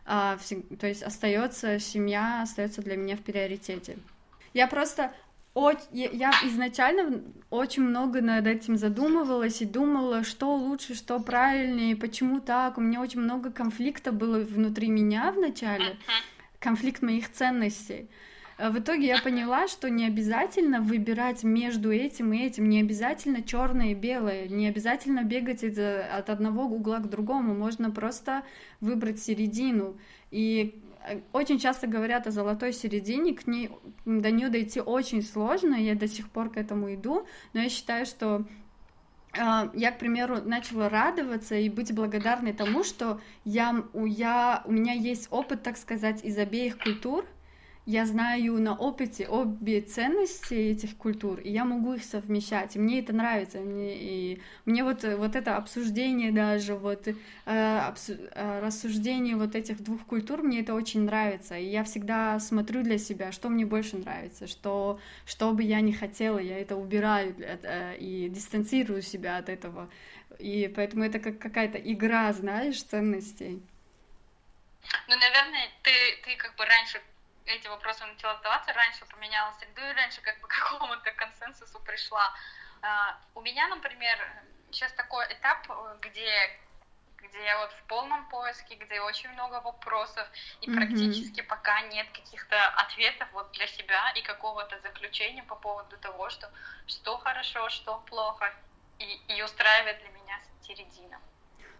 то 0.04 0.86
есть 0.86 1.02
остается 1.02 1.80
семья, 1.80 2.42
остается 2.42 2.80
для 2.80 2.96
меня 2.96 3.16
в 3.16 3.20
приоритете. 3.20 3.98
Я 4.54 4.68
просто 4.68 5.12
я 5.92 6.30
изначально 6.44 7.22
очень 7.50 7.82
много 7.82 8.20
над 8.20 8.46
этим 8.46 8.76
задумывалась 8.76 9.62
и 9.62 9.64
думала, 9.64 10.22
что 10.22 10.54
лучше, 10.54 10.94
что 10.94 11.18
правильнее, 11.18 11.96
почему 11.96 12.40
так. 12.40 12.78
У 12.78 12.80
меня 12.80 13.00
очень 13.00 13.20
много 13.20 13.50
конфликта 13.50 14.12
было 14.12 14.38
внутри 14.38 14.88
меня 14.88 15.32
вначале, 15.32 15.96
конфликт 16.58 17.02
моих 17.02 17.32
ценностей. 17.32 18.08
А 18.58 18.70
в 18.70 18.78
итоге 18.78 19.06
я 19.06 19.20
поняла, 19.22 19.68
что 19.68 19.88
не 19.88 20.04
обязательно 20.04 20.80
выбирать 20.80 21.44
между 21.44 21.92
этим 21.92 22.32
и 22.32 22.38
этим, 22.38 22.68
не 22.68 22.80
обязательно 22.80 23.40
черное 23.40 23.92
и 23.92 23.94
белое, 23.94 24.48
не 24.48 24.66
обязательно 24.66 25.22
бегать 25.22 25.62
от 25.62 26.28
одного 26.28 26.64
угла 26.64 26.98
к 26.98 27.08
другому, 27.08 27.54
можно 27.54 27.92
просто 27.92 28.42
выбрать 28.80 29.20
середину. 29.20 29.96
И 30.32 30.82
очень 31.32 31.58
часто 31.58 31.86
говорят 31.86 32.26
о 32.26 32.30
золотой 32.30 32.72
середине, 32.72 33.34
к 33.34 33.46
ней 33.46 33.70
до 34.04 34.30
нее 34.30 34.48
дойти 34.48 34.80
очень 34.80 35.22
сложно, 35.22 35.74
я 35.74 35.94
до 35.94 36.08
сих 36.08 36.28
пор 36.30 36.50
к 36.50 36.56
этому 36.56 36.94
иду, 36.94 37.26
но 37.52 37.60
я 37.60 37.68
считаю, 37.68 38.06
что 38.06 38.44
а, 39.38 39.70
я, 39.74 39.92
к 39.92 39.98
примеру, 39.98 40.42
начала 40.42 40.88
радоваться 40.88 41.54
и 41.54 41.68
быть 41.68 41.94
благодарной 41.94 42.52
тому, 42.52 42.84
что 42.84 43.20
я, 43.44 43.84
я, 43.94 44.62
у 44.64 44.72
меня 44.72 44.92
есть 44.92 45.28
опыт, 45.30 45.62
так 45.62 45.76
сказать, 45.76 46.24
из 46.24 46.38
обеих 46.38 46.78
культур, 46.78 47.24
я 47.88 48.04
знаю 48.04 48.60
на 48.60 48.76
опыте 48.76 49.26
обе 49.26 49.80
ценности 49.80 50.52
этих 50.52 50.94
культур, 50.98 51.40
и 51.40 51.50
я 51.50 51.64
могу 51.64 51.94
их 51.94 52.04
совмещать, 52.04 52.76
и 52.76 52.78
мне 52.78 53.00
это 53.00 53.14
нравится, 53.14 53.60
мне, 53.60 53.96
и 53.96 54.42
мне 54.66 54.84
вот, 54.84 55.04
вот 55.04 55.34
это 55.34 55.56
обсуждение 55.56 56.30
даже, 56.30 56.74
вот 56.74 57.08
э, 57.08 57.78
обсу, 57.78 58.12
э, 58.12 58.60
рассуждение 58.60 59.36
вот 59.36 59.54
этих 59.54 59.82
двух 59.82 60.04
культур, 60.04 60.42
мне 60.42 60.60
это 60.60 60.74
очень 60.74 61.04
нравится, 61.04 61.56
и 61.56 61.64
я 61.64 61.82
всегда 61.82 62.38
смотрю 62.40 62.82
для 62.82 62.98
себя, 62.98 63.32
что 63.32 63.48
мне 63.48 63.64
больше 63.64 63.96
нравится, 63.96 64.46
что, 64.46 65.00
что 65.24 65.52
бы 65.52 65.62
я 65.62 65.80
не 65.80 65.94
хотела, 65.94 66.38
я 66.38 66.60
это 66.60 66.76
убираю 66.76 67.34
э, 67.38 67.96
и 67.96 68.28
дистанцирую 68.28 69.00
себя 69.00 69.38
от 69.38 69.48
этого, 69.48 69.88
и 70.38 70.70
поэтому 70.76 71.04
это 71.04 71.20
как 71.20 71.38
какая-то 71.38 71.78
игра, 71.78 72.30
знаешь, 72.34 72.82
ценностей. 72.82 73.62
Ну, 75.08 75.14
наверное, 75.16 75.68
ты, 75.82 75.90
ты 76.22 76.36
как 76.36 76.54
бы 76.54 76.66
раньше 76.66 77.00
эти 77.48 77.68
вопросы 77.68 78.04
начала 78.06 78.36
задаваться, 78.36 78.72
раньше 78.72 79.04
поменяла 79.06 79.52
среду 79.52 79.80
и 79.80 79.92
раньше 79.94 80.20
как 80.20 80.40
бы 80.40 80.48
к 80.48 80.50
какому-то 80.50 81.12
консенсусу 81.12 81.80
пришла. 81.80 82.34
А, 82.82 83.18
у 83.34 83.40
меня, 83.40 83.68
например, 83.68 84.18
сейчас 84.70 84.92
такой 84.92 85.24
этап, 85.32 85.66
где 86.00 86.58
где 87.20 87.44
я 87.44 87.58
вот 87.58 87.72
в 87.72 87.82
полном 87.88 88.28
поиске, 88.28 88.76
где 88.76 89.00
очень 89.00 89.28
много 89.30 89.60
вопросов, 89.60 90.26
и 90.60 90.70
mm-hmm. 90.70 90.74
практически 90.74 91.40
пока 91.40 91.80
нет 91.82 92.06
каких-то 92.12 92.56
ответов 92.68 93.28
вот 93.32 93.50
для 93.52 93.66
себя 93.66 94.12
и 94.12 94.22
какого-то 94.22 94.78
заключения 94.80 95.42
по 95.42 95.56
поводу 95.56 95.98
того, 95.98 96.30
что 96.30 96.48
что 96.86 97.18
хорошо, 97.18 97.68
что 97.70 97.98
плохо, 98.08 98.54
и, 98.98 99.20
и 99.28 99.42
устраивает 99.42 99.98
для 99.98 100.10
меня 100.10 100.40
середина. 100.62 101.20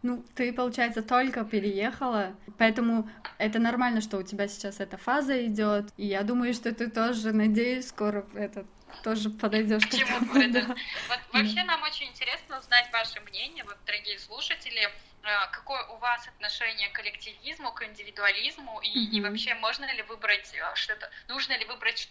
Ну, 0.03 0.25
ты, 0.35 0.53
получается, 0.53 1.03
только 1.03 1.45
переехала, 1.45 2.37
поэтому 2.57 3.11
это 3.39 3.59
нормально, 3.59 4.01
что 4.01 4.19
у 4.19 4.23
тебя 4.23 4.47
сейчас 4.47 4.81
эта 4.81 4.97
фаза 4.97 5.45
идет. 5.47 5.87
И 5.97 6.07
я 6.07 6.23
думаю, 6.23 6.55
что 6.55 6.73
ты 6.73 6.89
тоже, 6.89 7.33
надеюсь, 7.33 7.89
скоро 7.89 8.25
это 8.35 8.65
тоже 9.03 9.31
подойдешь 9.31 9.87
к 9.87 9.91
чему 9.91 10.53
да. 10.53 10.77
Вот 11.09 11.19
вообще 11.33 11.63
нам 11.65 11.83
очень 11.83 12.09
интересно 12.09 12.59
узнать 12.59 12.91
ваше 12.93 13.21
мнение, 13.21 13.65
вот, 13.65 13.77
дорогие 13.87 14.19
слушатели, 14.19 14.81
э, 14.83 14.91
какое 15.53 15.85
у 15.89 15.97
вас 15.99 16.27
отношение 16.29 16.89
к 16.89 16.93
коллективизму, 16.93 17.73
к 17.73 17.83
индивидуализму, 17.85 18.81
и, 18.81 18.89
mm-hmm. 18.89 19.11
и 19.11 19.21
вообще 19.21 19.55
можно 19.57 19.93
ли 19.95 20.03
выбрать 20.03 20.53
э, 20.55 20.75
что-то, 20.75 21.11
нужно 21.29 21.57
ли 21.59 21.65
выбрать 21.65 22.09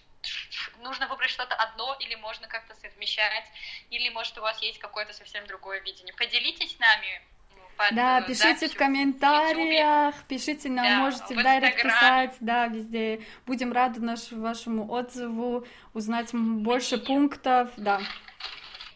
нужно 0.79 1.07
выбрать 1.07 1.29
что-то 1.29 1.55
одно, 1.55 1.95
или 1.99 2.15
можно 2.15 2.47
как-то 2.47 2.75
совмещать, 2.75 3.45
или 3.89 4.09
может 4.09 4.37
у 4.37 4.41
вас 4.41 4.61
есть 4.61 4.79
какое-то 4.79 5.13
совсем 5.13 5.45
другое 5.47 5.79
видение. 5.81 6.13
Поделитесь 6.15 6.75
с 6.75 6.79
нами 6.79 7.21
под 7.77 7.95
Да, 7.95 8.21
пишите 8.21 8.67
в 8.67 8.75
комментариях, 8.75 10.15
в 10.15 10.23
пишите 10.25 10.69
нам, 10.69 10.85
да, 10.85 10.97
можете 10.99 11.35
в 11.35 11.43
дайрект 11.43 11.81
писать, 11.81 12.35
да, 12.39 12.67
везде. 12.67 13.21
Будем 13.45 13.71
рады 13.71 14.01
наш, 14.01 14.31
вашему 14.31 14.91
отзыву, 14.91 15.65
узнать 15.93 16.29
больше 16.33 16.97
пунктов, 16.97 17.69
да. 17.77 18.01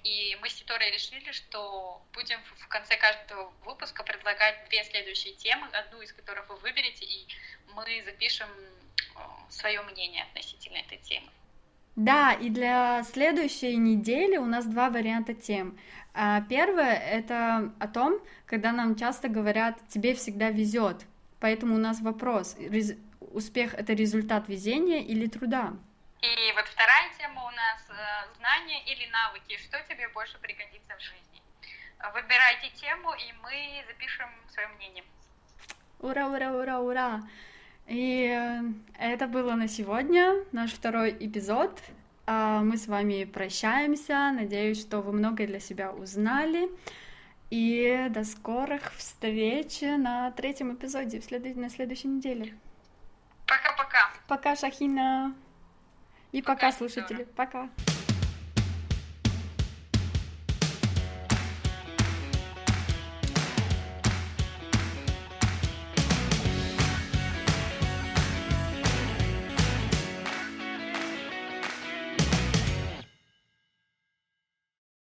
И 0.04 0.36
мы 0.42 0.50
с 0.50 0.56
Титорой 0.56 0.92
решили, 0.92 1.32
что 1.32 2.02
будем 2.14 2.40
в 2.58 2.68
конце 2.68 2.98
каждого 2.98 3.54
выпуска 3.64 4.04
предлагать 4.04 4.68
две 4.70 4.84
следующие 4.84 5.34
темы, 5.36 5.68
одну 5.68 6.02
из 6.02 6.12
которых 6.12 6.50
вы 6.50 6.56
выберете, 6.58 7.06
и 7.06 7.28
мы 7.76 8.04
запишем 8.04 8.50
э, 8.50 9.20
свое 9.50 9.82
мнение 9.84 10.24
относительно 10.24 10.78
этой 10.78 10.98
темы. 10.98 11.30
Да, 11.96 12.34
и 12.34 12.50
для 12.50 13.04
следующей 13.04 13.76
недели 13.76 14.38
у 14.38 14.46
нас 14.46 14.66
два 14.66 14.90
варианта 14.90 15.34
тем. 15.34 15.78
А 16.14 16.42
первое 16.42 16.94
это 16.94 17.72
о 17.80 17.88
том, 17.88 18.20
когда 18.46 18.72
нам 18.72 18.96
часто 18.96 19.28
говорят, 19.28 19.78
тебе 19.88 20.14
всегда 20.16 20.50
везет. 20.50 21.06
Поэтому 21.40 21.76
у 21.76 21.78
нас 21.78 22.02
вопрос, 22.02 22.56
успех 23.20 23.74
это 23.74 23.94
результат 23.94 24.48
везения 24.48 25.00
или 25.00 25.28
труда? 25.28 25.74
И 26.22 26.54
вот 26.56 26.68
вторая 26.68 27.10
тема 27.18 27.44
у 27.46 27.52
нас 27.52 27.82
э, 27.90 28.36
знания 28.38 28.84
или 28.86 29.08
навыки, 29.08 29.58
что 29.58 29.82
тебе 29.90 30.08
больше 30.10 30.38
пригодится 30.40 30.96
в 30.96 31.02
жизни. 31.02 31.42
Выбирайте 32.14 32.70
тему, 32.76 33.14
и 33.14 33.34
мы 33.42 33.84
запишем 33.88 34.30
свое 34.50 34.68
мнение. 34.70 35.04
Ура, 36.00 36.28
ура, 36.28 36.52
ура, 36.52 36.80
ура! 36.80 37.22
И 37.88 38.28
э, 38.28 38.62
это 39.00 39.28
было 39.28 39.54
на 39.56 39.68
сегодня, 39.68 40.44
наш 40.52 40.72
второй 40.74 41.16
эпизод. 41.20 41.78
А, 42.26 42.62
мы 42.62 42.78
с 42.78 42.88
вами 42.88 43.26
прощаемся. 43.26 44.32
Надеюсь, 44.32 44.80
что 44.80 45.02
вы 45.02 45.12
многое 45.12 45.48
для 45.48 45.60
себя 45.60 45.92
узнали. 45.92 46.70
И 47.50 48.08
до 48.10 48.24
скорых 48.24 48.94
встреч 48.94 49.82
на 49.82 50.32
третьем 50.32 50.74
эпизоде 50.74 51.20
в 51.20 51.26
след... 51.26 51.56
на 51.58 51.70
следующей 51.70 52.08
неделе. 52.08 52.54
Пока-пока. 53.46 54.10
Пока, 54.28 54.56
Шахина. 54.56 55.36
И 56.32 56.42
пока, 56.42 56.54
пока 56.54 56.72
слушатели. 56.72 57.28
Пока. 57.36 57.70